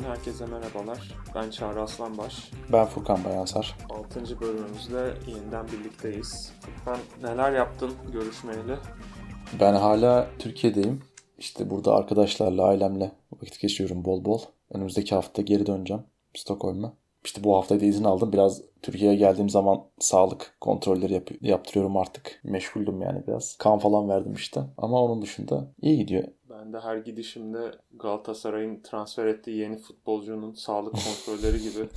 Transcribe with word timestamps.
Podcast'ten 0.00 0.10
herkese 0.10 0.46
merhabalar. 0.46 1.14
Ben 1.34 1.50
Çağrı 1.50 1.82
Aslanbaş. 1.82 2.50
Ben 2.72 2.86
Furkan 2.86 3.24
Bayansar. 3.24 3.76
6. 3.90 4.40
bölümümüzde 4.40 5.14
yeniden 5.26 5.66
birlikteyiz. 5.68 6.52
Furkan 6.60 6.98
neler 7.22 7.52
yaptın 7.52 7.90
görüşmeyeli? 8.12 8.76
Ben 9.60 9.74
hala 9.74 10.26
Türkiye'deyim. 10.38 11.02
İşte 11.38 11.70
burada 11.70 11.94
arkadaşlarla, 11.94 12.64
ailemle 12.64 13.12
vakit 13.32 13.60
geçiriyorum 13.60 14.04
bol 14.04 14.24
bol. 14.24 14.40
Önümüzdeki 14.70 15.14
hafta 15.14 15.42
geri 15.42 15.66
döneceğim 15.66 16.02
Stockholm'a. 16.34 16.92
İşte 17.24 17.44
bu 17.44 17.56
hafta 17.56 17.80
da 17.80 17.84
izin 17.84 18.04
aldım. 18.04 18.32
Biraz 18.32 18.62
Türkiye'ye 18.82 19.16
geldiğim 19.16 19.50
zaman 19.50 19.82
sağlık 19.98 20.56
kontrolleri 20.60 21.12
yap- 21.12 21.30
yaptırıyorum 21.42 21.96
artık. 21.96 22.40
Meşguldüm 22.44 23.02
yani 23.02 23.22
biraz. 23.26 23.56
Kan 23.56 23.78
falan 23.78 24.08
verdim 24.08 24.32
işte. 24.34 24.60
Ama 24.78 25.02
onun 25.02 25.22
dışında 25.22 25.72
iyi 25.82 25.96
gidiyor. 25.96 26.24
Ben 26.60 26.72
de 26.72 26.80
her 26.80 26.96
gidişimde 26.96 27.72
Galatasaray'ın 27.98 28.80
transfer 28.80 29.26
ettiği 29.26 29.56
yeni 29.56 29.78
futbolcunun 29.78 30.54
sağlık 30.54 30.94
kontrolleri 30.94 31.62
gibi 31.62 31.88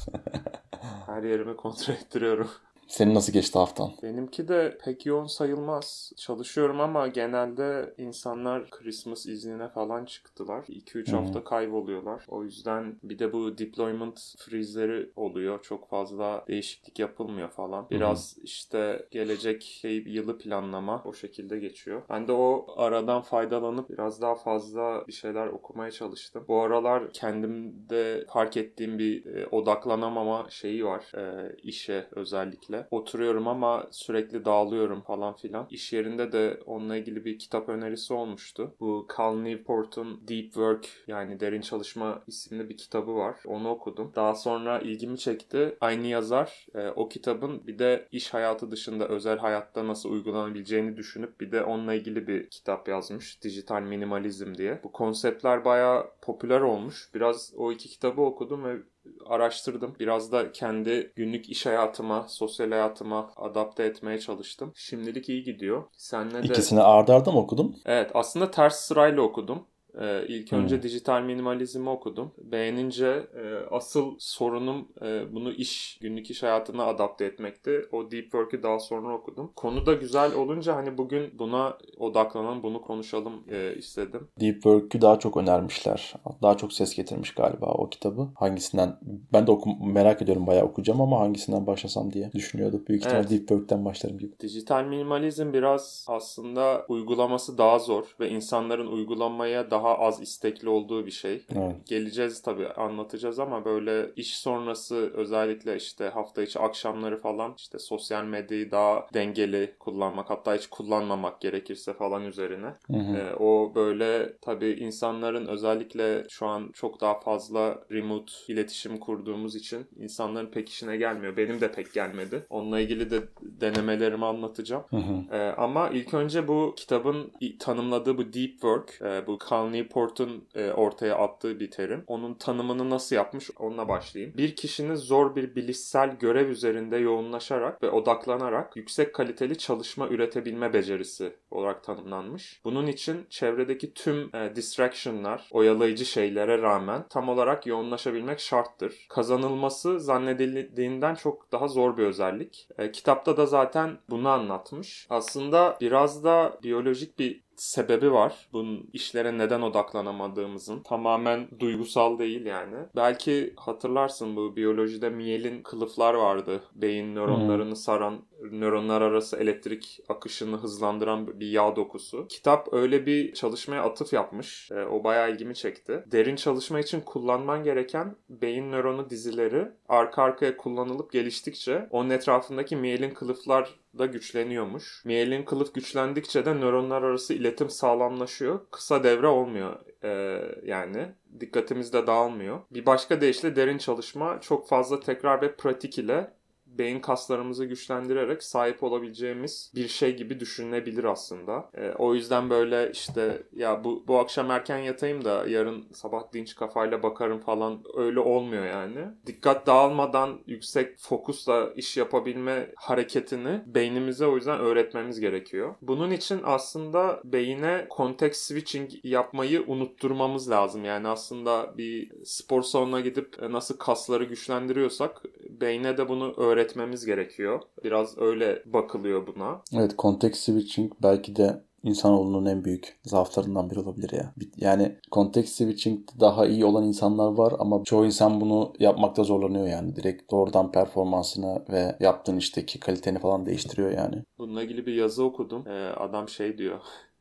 her 1.05 1.23
yerimi 1.23 1.55
kontrol 1.55 1.93
ettiriyorum. 1.93 2.49
Senin 2.87 3.15
nasıl 3.15 3.33
geçti 3.33 3.59
haftan? 3.59 3.91
Benimki 4.03 4.47
de 4.47 4.77
pek 4.85 5.05
yoğun 5.05 5.25
sayılmaz. 5.25 6.11
Çalışıyorum 6.17 6.79
ama 6.81 7.07
genelde 7.07 7.93
insanlar 7.97 8.69
Christmas 8.69 9.25
iznine 9.25 9.69
falan 9.69 10.05
çıktılar. 10.05 10.63
2-3 10.63 11.11
Hı. 11.11 11.15
hafta 11.15 11.43
kayboluyorlar. 11.43 12.25
O 12.27 12.43
yüzden 12.43 12.95
bir 13.03 13.19
de 13.19 13.33
bu 13.33 13.57
deployment 13.57 14.35
freeze'leri 14.37 15.09
oluyor. 15.15 15.61
Çok 15.61 15.89
fazla 15.89 16.43
değişiklik 16.47 16.99
yapılmıyor 16.99 17.49
falan. 17.49 17.87
Biraz 17.91 18.37
işte 18.43 19.07
gelecek 19.11 19.63
şey, 19.63 19.97
yılı 19.97 20.37
planlama 20.37 21.01
o 21.05 21.13
şekilde 21.13 21.59
geçiyor. 21.59 22.01
Ben 22.09 22.27
de 22.27 22.31
o 22.31 22.65
aradan 22.77 23.21
faydalanıp 23.21 23.89
biraz 23.89 24.21
daha 24.21 24.35
fazla 24.35 25.03
bir 25.07 25.13
şeyler 25.13 25.47
okumaya 25.47 25.91
çalıştım. 25.91 26.45
Bu 26.47 26.61
aralar 26.61 27.13
kendimde 27.13 28.25
fark 28.33 28.57
ettiğim 28.57 28.99
bir 28.99 29.25
e, 29.25 29.47
odaklanamama 29.47 30.47
şeyi 30.49 30.85
var. 30.85 31.11
E, 31.17 31.55
işe 31.63 32.07
özellikle. 32.11 32.72
Oturuyorum 32.91 33.47
ama 33.47 33.87
sürekli 33.91 34.45
dağılıyorum 34.45 35.01
falan 35.01 35.35
filan. 35.35 35.67
İş 35.69 35.93
yerinde 35.93 36.31
de 36.31 36.59
onunla 36.65 36.97
ilgili 36.97 37.25
bir 37.25 37.39
kitap 37.39 37.69
önerisi 37.69 38.13
olmuştu. 38.13 38.75
Bu 38.79 39.07
Cal 39.17 39.35
Newport'un 39.35 40.27
Deep 40.27 40.45
Work 40.45 40.87
yani 41.07 41.39
Derin 41.39 41.61
Çalışma 41.61 42.23
isimli 42.27 42.69
bir 42.69 42.77
kitabı 42.77 43.15
var. 43.15 43.35
Onu 43.45 43.69
okudum. 43.69 44.11
Daha 44.15 44.35
sonra 44.35 44.79
ilgimi 44.79 45.17
çekti. 45.17 45.77
Aynı 45.81 46.07
yazar 46.07 46.67
e, 46.75 46.87
o 46.89 47.09
kitabın 47.09 47.67
bir 47.67 47.79
de 47.79 48.07
iş 48.11 48.33
hayatı 48.33 48.71
dışında 48.71 49.07
özel 49.07 49.37
hayatta 49.37 49.87
nasıl 49.87 50.11
uygulanabileceğini 50.11 50.97
düşünüp 50.97 51.41
bir 51.41 51.51
de 51.51 51.63
onunla 51.63 51.93
ilgili 51.93 52.27
bir 52.27 52.49
kitap 52.49 52.87
yazmış. 52.87 53.43
Dijital 53.43 53.81
Minimalizm 53.81 54.55
diye. 54.55 54.79
Bu 54.83 54.91
konseptler 54.91 55.65
bayağı 55.65 56.11
popüler 56.21 56.61
olmuş. 56.61 57.09
Biraz 57.13 57.53
o 57.57 57.71
iki 57.71 57.89
kitabı 57.89 58.21
okudum 58.21 58.63
ve 58.63 58.77
araştırdım. 59.25 59.95
Biraz 59.99 60.31
da 60.31 60.51
kendi 60.51 61.13
günlük 61.15 61.49
iş 61.49 61.65
hayatıma, 61.65 62.25
sosyal 62.27 62.69
hayatıma 62.69 63.31
adapte 63.35 63.83
etmeye 63.83 64.19
çalıştım. 64.19 64.71
Şimdilik 64.75 65.29
iyi 65.29 65.43
gidiyor. 65.43 65.83
Senle 65.97 66.43
de... 66.43 66.47
İkisini 66.47 66.81
ardı 66.81 67.13
arda 67.13 67.31
mı 67.31 67.39
okudun? 67.39 67.75
Evet 67.85 68.11
aslında 68.13 68.51
ters 68.51 68.75
sırayla 68.75 69.21
okudum. 69.21 69.67
Ee, 70.01 70.23
ilk 70.27 70.51
Hmm. 70.51 70.59
önce 70.59 70.83
dijital 70.83 71.21
minimalizmi 71.21 71.89
okudum. 71.89 72.31
Beğenince 72.37 73.07
e, 73.07 73.43
asıl 73.71 74.15
sorunum 74.19 74.87
e, 75.01 75.33
bunu 75.35 75.51
iş, 75.51 75.97
günlük 76.01 76.29
iş 76.31 76.43
hayatına 76.43 76.85
adapte 76.85 77.25
etmekti. 77.25 77.85
O 77.91 78.11
Deep 78.11 78.23
Work'ü 78.23 78.63
daha 78.63 78.79
sonra 78.79 79.13
okudum. 79.15 79.51
Konu 79.55 79.85
da 79.85 79.93
güzel 79.93 80.33
olunca 80.33 80.75
hani 80.75 80.97
bugün 80.97 81.39
buna 81.39 81.77
odaklanalım, 81.97 82.63
bunu 82.63 82.81
konuşalım 82.81 83.33
e, 83.51 83.75
istedim. 83.77 84.27
Deep 84.39 84.53
Work'ü 84.53 85.01
daha 85.01 85.19
çok 85.19 85.37
önermişler. 85.37 86.13
Daha 86.41 86.57
çok 86.57 86.73
ses 86.73 86.95
getirmiş 86.95 87.33
galiba 87.33 87.65
o 87.65 87.89
kitabı. 87.89 88.27
Hangisinden? 88.35 88.97
Ben 89.33 89.47
de 89.47 89.51
okum 89.51 89.93
merak 89.93 90.21
ediyorum 90.21 90.47
bayağı 90.47 90.65
okuyacağım 90.65 91.01
ama 91.01 91.19
hangisinden 91.19 91.67
başlasam 91.67 92.13
diye 92.13 92.31
düşünüyordum. 92.31 92.83
Büyük 92.87 93.01
ihtimal 93.01 93.19
Evet. 93.19 93.29
Deep 93.29 93.39
Work'ten 93.39 93.85
başlarım 93.85 94.17
gibi. 94.17 94.39
Dijital 94.39 94.83
minimalizm 94.85 95.53
biraz 95.53 96.05
aslında 96.09 96.85
uygulaması 96.89 97.57
daha 97.57 97.79
zor 97.79 98.15
ve 98.19 98.29
insanların 98.29 98.87
uygulamaya 98.87 99.71
daha 99.71 99.82
az 99.89 100.21
istekli 100.21 100.69
olduğu 100.69 101.05
bir 101.05 101.11
şey. 101.11 101.41
Evet. 101.55 101.75
Geleceğiz 101.85 102.41
tabii 102.41 102.67
anlatacağız 102.67 103.39
ama 103.39 103.65
böyle 103.65 104.11
iş 104.15 104.37
sonrası 104.37 105.11
özellikle 105.13 105.75
işte 105.75 106.05
hafta 106.09 106.43
içi 106.43 106.59
akşamları 106.59 107.17
falan 107.17 107.53
işte 107.57 107.79
sosyal 107.79 108.23
medyayı 108.23 108.71
daha 108.71 109.07
dengeli 109.13 109.75
kullanmak 109.79 110.29
hatta 110.29 110.55
hiç 110.55 110.67
kullanmamak 110.67 111.41
gerekirse 111.41 111.93
falan 111.93 112.25
üzerine. 112.25 112.73
Hı 112.87 112.97
hı. 112.97 113.17
Ee, 113.17 113.35
o 113.35 113.71
böyle 113.75 114.37
tabii 114.41 114.71
insanların 114.71 115.47
özellikle 115.47 116.25
şu 116.29 116.45
an 116.45 116.69
çok 116.73 117.01
daha 117.01 117.19
fazla 117.19 117.83
remote 117.91 118.33
iletişim 118.47 118.97
kurduğumuz 118.97 119.55
için 119.55 119.85
insanların 119.99 120.51
pek 120.51 120.69
işine 120.69 120.97
gelmiyor. 120.97 121.37
Benim 121.37 121.61
de 121.61 121.71
pek 121.71 121.93
gelmedi. 121.93 122.45
Onunla 122.49 122.79
ilgili 122.79 123.11
de 123.11 123.23
denemelerimi 123.41 124.25
anlatacağım. 124.25 124.83
Hı 124.89 124.97
hı. 124.97 125.35
Ee, 125.35 125.51
ama 125.57 125.89
ilk 125.89 126.13
önce 126.13 126.47
bu 126.47 126.73
kitabın 126.77 127.31
tanımladığı 127.59 128.17
bu 128.17 128.33
deep 128.33 128.51
work, 128.51 129.01
e, 129.01 129.27
bu 129.27 129.39
Cal 129.49 129.72
Newport'un 129.73 130.47
e, 130.55 130.71
ortaya 130.71 131.15
attığı 131.15 131.59
bir 131.59 131.71
terim. 131.71 132.03
Onun 132.07 132.33
tanımını 132.33 132.89
nasıl 132.89 133.15
yapmış 133.15 133.51
onunla 133.59 133.87
başlayayım. 133.87 134.37
Bir 134.37 134.55
kişinin 134.55 134.95
zor 134.95 135.35
bir 135.35 135.55
bilişsel 135.55 136.15
görev 136.19 136.49
üzerinde 136.49 136.97
yoğunlaşarak 136.97 137.83
ve 137.83 137.89
odaklanarak 137.89 138.75
yüksek 138.75 139.15
kaliteli 139.15 139.57
çalışma 139.57 140.07
üretebilme 140.07 140.73
becerisi 140.73 141.35
olarak 141.51 141.83
tanımlanmış. 141.83 142.61
Bunun 142.63 142.87
için 142.87 143.25
çevredeki 143.29 143.93
tüm 143.93 144.35
e, 144.35 144.55
distraction'lar, 144.55 145.49
oyalayıcı 145.51 146.05
şeylere 146.05 146.61
rağmen 146.61 147.05
tam 147.09 147.29
olarak 147.29 147.67
yoğunlaşabilmek 147.67 148.39
şarttır. 148.39 149.05
Kazanılması 149.09 149.99
zannedildiğinden 149.99 151.15
çok 151.15 151.51
daha 151.51 151.67
zor 151.67 151.97
bir 151.97 152.03
özellik. 152.03 152.67
E, 152.77 152.91
kitapta 152.91 153.37
da 153.37 153.45
zaten 153.45 153.97
bunu 154.09 154.29
anlatmış. 154.29 155.07
Aslında 155.09 155.77
biraz 155.81 156.23
da 156.23 156.59
biyolojik 156.63 157.19
bir 157.19 157.43
sebebi 157.63 158.11
var. 158.11 158.47
Bunun 158.53 158.89
işlere 158.93 159.37
neden 159.37 159.61
odaklanamadığımızın. 159.61 160.83
Tamamen 160.83 161.47
duygusal 161.59 162.19
değil 162.19 162.45
yani. 162.45 162.75
Belki 162.95 163.53
hatırlarsın 163.57 164.35
bu 164.35 164.55
biyolojide 164.55 165.09
miyelin 165.09 165.63
kılıflar 165.63 166.13
vardı. 166.13 166.63
Beyin 166.75 167.15
nöronlarını 167.15 167.75
saran, 167.75 168.21
nöronlar 168.51 169.01
arası 169.01 169.37
elektrik 169.37 169.99
akışını 170.09 170.57
hızlandıran 170.57 171.39
bir 171.39 171.47
yağ 171.47 171.75
dokusu. 171.75 172.27
Kitap 172.27 172.73
öyle 172.73 173.05
bir 173.05 173.33
çalışmaya 173.33 173.83
atıf 173.83 174.13
yapmış. 174.13 174.71
E, 174.71 174.85
o 174.85 175.03
bayağı 175.03 175.31
ilgimi 175.31 175.55
çekti. 175.55 176.03
Derin 176.11 176.35
çalışma 176.35 176.79
için 176.79 177.01
kullanman 177.01 177.63
gereken 177.63 178.15
beyin 178.29 178.71
nöronu 178.71 179.09
dizileri 179.09 179.67
arka 179.89 180.23
arkaya 180.23 180.57
kullanılıp 180.57 181.11
geliştikçe 181.11 181.87
onun 181.91 182.09
etrafındaki 182.09 182.75
miyelin 182.75 183.13
kılıflar 183.13 183.79
da 183.97 184.05
güçleniyormuş. 184.05 185.05
Miyelin 185.05 185.43
kılıf 185.43 185.73
güçlendikçe 185.73 186.45
de 186.45 186.53
nöronlar 186.53 187.03
arası 187.03 187.33
iletim 187.33 187.69
sağlamlaşıyor. 187.69 188.59
Kısa 188.71 189.03
devre 189.03 189.27
olmuyor 189.27 189.79
ee, 190.03 190.41
yani. 190.65 191.07
Dikkatimiz 191.39 191.93
de 191.93 192.07
dağılmıyor. 192.07 192.59
Bir 192.71 192.85
başka 192.85 193.21
deyişle 193.21 193.55
derin 193.55 193.77
çalışma 193.77 194.41
çok 194.41 194.67
fazla 194.67 194.99
tekrar 194.99 195.41
ve 195.41 195.55
pratik 195.55 195.97
ile 195.97 196.33
beyin 196.77 196.99
kaslarımızı 196.99 197.65
güçlendirerek 197.65 198.43
sahip 198.43 198.83
olabileceğimiz 198.83 199.71
bir 199.75 199.87
şey 199.87 200.15
gibi 200.15 200.39
düşünülebilir 200.39 201.03
aslında. 201.03 201.69
Ee, 201.77 201.91
o 201.97 202.15
yüzden 202.15 202.49
böyle 202.49 202.91
işte 202.91 203.43
ya 203.55 203.83
bu 203.83 204.03
bu 204.07 204.19
akşam 204.19 204.51
erken 204.51 204.77
yatayım 204.77 205.25
da 205.25 205.45
yarın 205.47 205.85
sabah 205.93 206.33
dinç 206.33 206.55
kafayla 206.55 207.03
bakarım 207.03 207.39
falan 207.39 207.83
öyle 207.95 208.19
olmuyor 208.19 208.65
yani. 208.65 208.99
Dikkat 209.25 209.67
dağılmadan 209.67 210.39
yüksek 210.47 210.97
fokusla 210.97 211.73
iş 211.75 211.97
yapabilme 211.97 212.71
hareketini 212.75 213.61
beynimize 213.65 214.25
o 214.25 214.35
yüzden 214.35 214.59
öğretmemiz 214.59 215.19
gerekiyor. 215.19 215.75
Bunun 215.81 216.11
için 216.11 216.41
aslında 216.43 217.21
beyine 217.23 217.87
context 217.97 218.41
switching 218.41 218.89
yapmayı 219.03 219.63
unutturmamız 219.67 220.49
lazım. 220.49 220.85
Yani 220.85 221.07
aslında 221.07 221.77
bir 221.77 222.11
spor 222.25 222.61
salonuna 222.61 222.99
gidip 222.99 223.43
e, 223.43 223.51
nasıl 223.51 223.77
kasları 223.77 224.23
güçlendiriyorsak 224.23 225.21
beyne 225.61 225.97
de 225.97 226.09
bunu 226.09 226.33
öğretmemiz 226.37 227.05
gerekiyor. 227.05 227.61
Biraz 227.83 228.17
öyle 228.17 228.63
bakılıyor 228.65 229.27
buna. 229.27 229.61
Evet, 229.73 229.95
context 229.99 230.43
switching 230.43 230.93
belki 231.03 231.35
de 231.35 231.63
insanoğlunun 231.83 232.45
en 232.45 232.63
büyük 232.63 232.99
zaaflarından 233.03 233.69
biri 233.69 233.79
olabilir 233.79 234.11
ya. 234.13 234.33
Yani 234.57 234.97
context 235.11 235.55
switching 235.55 235.99
daha 236.19 236.45
iyi 236.45 236.65
olan 236.65 236.83
insanlar 236.83 237.31
var 237.31 237.53
ama 237.59 237.83
çoğu 237.83 238.05
insan 238.05 238.41
bunu 238.41 238.73
yapmakta 238.79 239.23
zorlanıyor 239.23 239.67
yani. 239.67 239.95
Direkt 239.95 240.31
doğrudan 240.31 240.71
performansını 240.71 241.65
ve 241.69 241.95
yaptığın 241.99 242.37
işteki 242.37 242.79
kaliteni 242.79 243.19
falan 243.19 243.45
değiştiriyor 243.45 243.91
yani. 243.91 244.23
Bununla 244.37 244.63
ilgili 244.63 244.85
bir 244.85 244.93
yazı 244.93 245.23
okudum. 245.23 245.67
Ee, 245.67 245.89
adam 245.89 246.29
şey 246.29 246.57
diyor. 246.57 246.79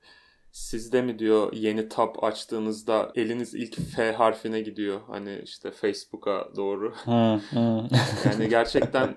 Sizde 0.52 1.02
mi 1.02 1.19
diyor 1.19 1.52
yeni 1.52 1.88
tab 1.88 2.14
açtığınızda 2.22 3.12
eliniz 3.14 3.54
ilk 3.54 3.76
F 3.96 4.12
harfine 4.12 4.60
gidiyor. 4.60 5.00
Hani 5.06 5.40
işte 5.44 5.70
Facebook'a 5.70 6.49
doğru. 6.56 6.94
Yani 8.25 8.49
gerçekten 8.49 9.16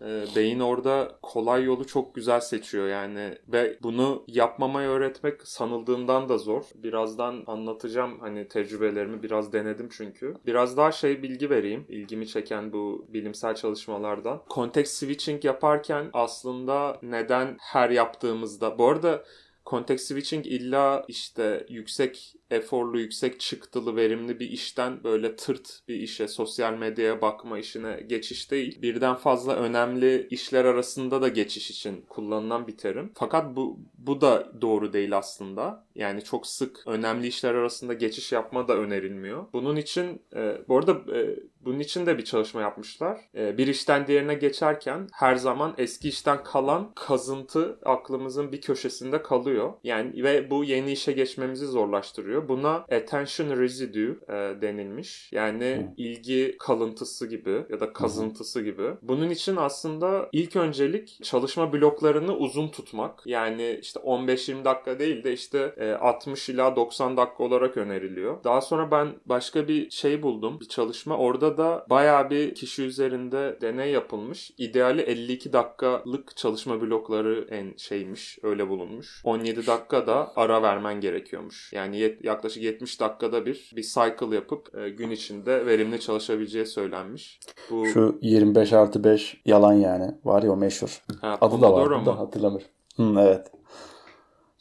e, 0.00 0.24
beyin 0.36 0.60
orada 0.60 1.18
kolay 1.22 1.64
yolu 1.64 1.86
çok 1.86 2.14
güzel 2.14 2.40
seçiyor 2.40 2.88
yani 2.88 3.38
ve 3.48 3.78
bunu 3.82 4.24
yapmamayı 4.28 4.88
öğretmek 4.88 5.42
sanıldığından 5.42 6.28
da 6.28 6.38
zor. 6.38 6.62
Birazdan 6.74 7.44
anlatacağım 7.46 8.20
hani 8.20 8.48
tecrübelerimi 8.48 9.22
biraz 9.22 9.52
denedim 9.52 9.88
çünkü. 9.92 10.36
Biraz 10.46 10.76
daha 10.76 10.92
şey 10.92 11.22
bilgi 11.22 11.50
vereyim 11.50 11.86
ilgimi 11.88 12.26
çeken 12.26 12.72
bu 12.72 13.06
bilimsel 13.08 13.54
çalışmalardan. 13.54 14.42
Context 14.50 14.94
switching 14.94 15.44
yaparken 15.44 16.10
aslında 16.12 16.98
neden 17.02 17.56
her 17.60 17.90
yaptığımızda 17.90 18.78
bu 18.78 18.88
arada 18.88 19.24
Context 19.66 20.06
switching 20.06 20.46
illa 20.46 21.04
işte 21.08 21.66
yüksek 21.68 22.34
eforlu, 22.50 23.00
yüksek 23.00 23.40
çıktılı, 23.40 23.96
verimli 23.96 24.40
bir 24.40 24.50
işten 24.50 25.04
böyle 25.04 25.36
tırt 25.36 25.80
bir 25.88 25.94
işe, 25.94 26.28
sosyal 26.28 26.74
medyaya 26.74 27.22
bakma 27.22 27.58
işine 27.58 28.00
geçiş 28.06 28.50
değil. 28.50 28.82
Birden 28.82 29.14
fazla 29.14 29.56
önemli 29.56 30.28
işler 30.30 30.64
arasında 30.64 31.22
da 31.22 31.28
geçiş 31.28 31.70
için 31.70 32.02
kullanılan 32.08 32.66
bir 32.66 32.76
terim. 32.76 33.12
Fakat 33.14 33.56
bu 33.56 33.80
bu 33.98 34.20
da 34.20 34.52
doğru 34.60 34.92
değil 34.92 35.16
aslında. 35.16 35.83
Yani 35.94 36.24
çok 36.24 36.46
sık 36.46 36.82
önemli 36.86 37.26
işler 37.26 37.54
arasında 37.54 37.94
geçiş 37.94 38.32
yapma 38.32 38.68
da 38.68 38.76
önerilmiyor. 38.76 39.44
Bunun 39.52 39.76
için 39.76 40.22
e, 40.36 40.58
bu 40.68 40.78
arada 40.78 40.92
e, 40.92 41.36
bunun 41.60 41.78
için 41.78 42.06
de 42.06 42.18
bir 42.18 42.24
çalışma 42.24 42.60
yapmışlar. 42.60 43.20
E, 43.34 43.58
bir 43.58 43.66
işten 43.66 44.06
diğerine 44.06 44.34
geçerken 44.34 45.08
her 45.12 45.36
zaman 45.36 45.74
eski 45.78 46.08
işten 46.08 46.44
kalan 46.44 46.92
kazıntı 46.94 47.78
aklımızın 47.84 48.52
bir 48.52 48.60
köşesinde 48.60 49.22
kalıyor. 49.22 49.72
Yani 49.84 50.22
ve 50.22 50.50
bu 50.50 50.64
yeni 50.64 50.92
işe 50.92 51.12
geçmemizi 51.12 51.66
zorlaştırıyor. 51.66 52.48
Buna 52.48 52.74
attention 52.74 53.56
residue 53.56 54.16
e, 54.28 54.62
denilmiş. 54.62 55.32
Yani 55.32 55.94
ilgi 55.96 56.56
kalıntısı 56.58 57.26
gibi 57.26 57.64
ya 57.70 57.80
da 57.80 57.92
kazıntısı 57.92 58.62
gibi. 58.62 58.90
Bunun 59.02 59.30
için 59.30 59.56
aslında 59.56 60.28
ilk 60.32 60.56
öncelik 60.56 61.18
çalışma 61.22 61.72
bloklarını 61.72 62.36
uzun 62.36 62.68
tutmak. 62.68 63.22
Yani 63.26 63.78
işte 63.82 64.00
15-20 64.00 64.64
dakika 64.64 64.98
değil 64.98 65.24
de 65.24 65.32
işte 65.32 65.74
e, 65.76 65.83
60 65.92 66.48
ila 66.48 66.76
90 66.76 67.16
dakika 67.16 67.44
olarak 67.44 67.76
öneriliyor. 67.76 68.44
Daha 68.44 68.60
sonra 68.60 68.90
ben 68.90 69.08
başka 69.26 69.68
bir 69.68 69.90
şey 69.90 70.22
buldum. 70.22 70.60
Bir 70.60 70.68
çalışma. 70.68 71.16
Orada 71.16 71.56
da 71.58 71.86
bayağı 71.90 72.30
bir 72.30 72.54
kişi 72.54 72.82
üzerinde 72.82 73.58
deney 73.60 73.90
yapılmış. 73.90 74.50
İdeali 74.58 75.00
52 75.00 75.52
dakikalık 75.52 76.36
çalışma 76.36 76.80
blokları 76.80 77.46
en 77.50 77.76
şeymiş. 77.76 78.38
Öyle 78.42 78.68
bulunmuş. 78.68 79.20
17 79.24 79.66
dakika 79.66 80.06
da 80.06 80.32
ara 80.36 80.62
vermen 80.62 81.00
gerekiyormuş. 81.00 81.72
Yani 81.72 81.98
yet, 81.98 82.24
yaklaşık 82.24 82.62
70 82.62 83.00
dakikada 83.00 83.46
bir 83.46 83.72
bir 83.76 83.82
cycle 83.82 84.34
yapıp 84.34 84.78
e, 84.78 84.88
gün 84.88 85.10
içinde 85.10 85.66
verimli 85.66 86.00
çalışabileceği 86.00 86.66
söylenmiş. 86.66 87.40
Bu... 87.70 87.86
Şu 87.86 88.18
25 88.22 88.72
artı 88.72 89.04
5 89.04 89.40
yalan 89.44 89.72
yani. 89.72 90.14
Var 90.24 90.42
ya 90.42 90.52
o 90.52 90.56
meşhur. 90.56 91.02
Ha, 91.20 91.38
Adı 91.40 91.62
da 91.62 91.72
var. 91.72 92.06
Da 92.06 92.18
hatırlamır. 92.18 92.62
Hı, 92.96 93.14
evet. 93.18 93.46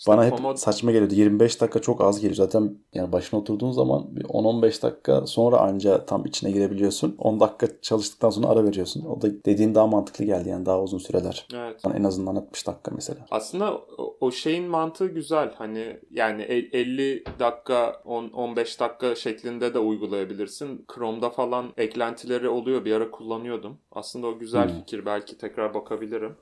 İşte 0.03 0.11
Bana 0.11 0.25
hep 0.25 0.37
Pomod... 0.37 0.55
saçma 0.55 0.91
geliyordu. 0.91 1.13
25 1.13 1.61
dakika 1.61 1.81
çok 1.81 2.01
az 2.01 2.19
geliyor. 2.19 2.35
Zaten 2.35 2.77
yani 2.93 3.11
başına 3.11 3.39
oturduğun 3.39 3.71
zaman 3.71 4.01
10-15 4.23 4.83
dakika 4.83 5.27
sonra 5.27 5.57
anca 5.57 6.05
tam 6.05 6.25
içine 6.25 6.51
girebiliyorsun. 6.51 7.15
10 7.17 7.39
dakika 7.39 7.67
çalıştıktan 7.81 8.29
sonra 8.29 8.47
ara 8.47 8.65
veriyorsun. 8.65 9.05
O 9.05 9.21
da 9.21 9.45
dediğin 9.45 9.75
daha 9.75 9.87
mantıklı 9.87 10.25
geldi 10.25 10.49
yani 10.49 10.65
daha 10.65 10.81
uzun 10.81 10.97
süreler. 10.97 11.47
Evet. 11.53 11.81
Yani 11.85 11.95
en 11.99 12.03
azından 12.03 12.35
60 12.35 12.67
dakika 12.67 12.91
mesela. 12.95 13.25
Aslında 13.31 13.77
o 14.19 14.31
şeyin 14.31 14.65
mantığı 14.65 15.07
güzel. 15.07 15.53
Hani 15.57 15.99
yani 16.11 16.41
50 16.41 17.23
dakika 17.39 18.01
10 18.05 18.29
15 18.29 18.79
dakika 18.79 19.15
şeklinde 19.15 19.73
de 19.73 19.79
uygulayabilirsin. 19.79 20.85
Chrome'da 20.95 21.29
falan 21.29 21.73
eklentileri 21.77 22.49
oluyor. 22.49 22.85
Bir 22.85 22.93
ara 22.93 23.11
kullanıyordum. 23.11 23.77
Aslında 23.91 24.27
o 24.27 24.39
güzel 24.39 24.69
hmm. 24.69 24.79
fikir. 24.79 25.05
Belki 25.05 25.37
tekrar 25.37 25.73
bakabilirim. 25.73 26.35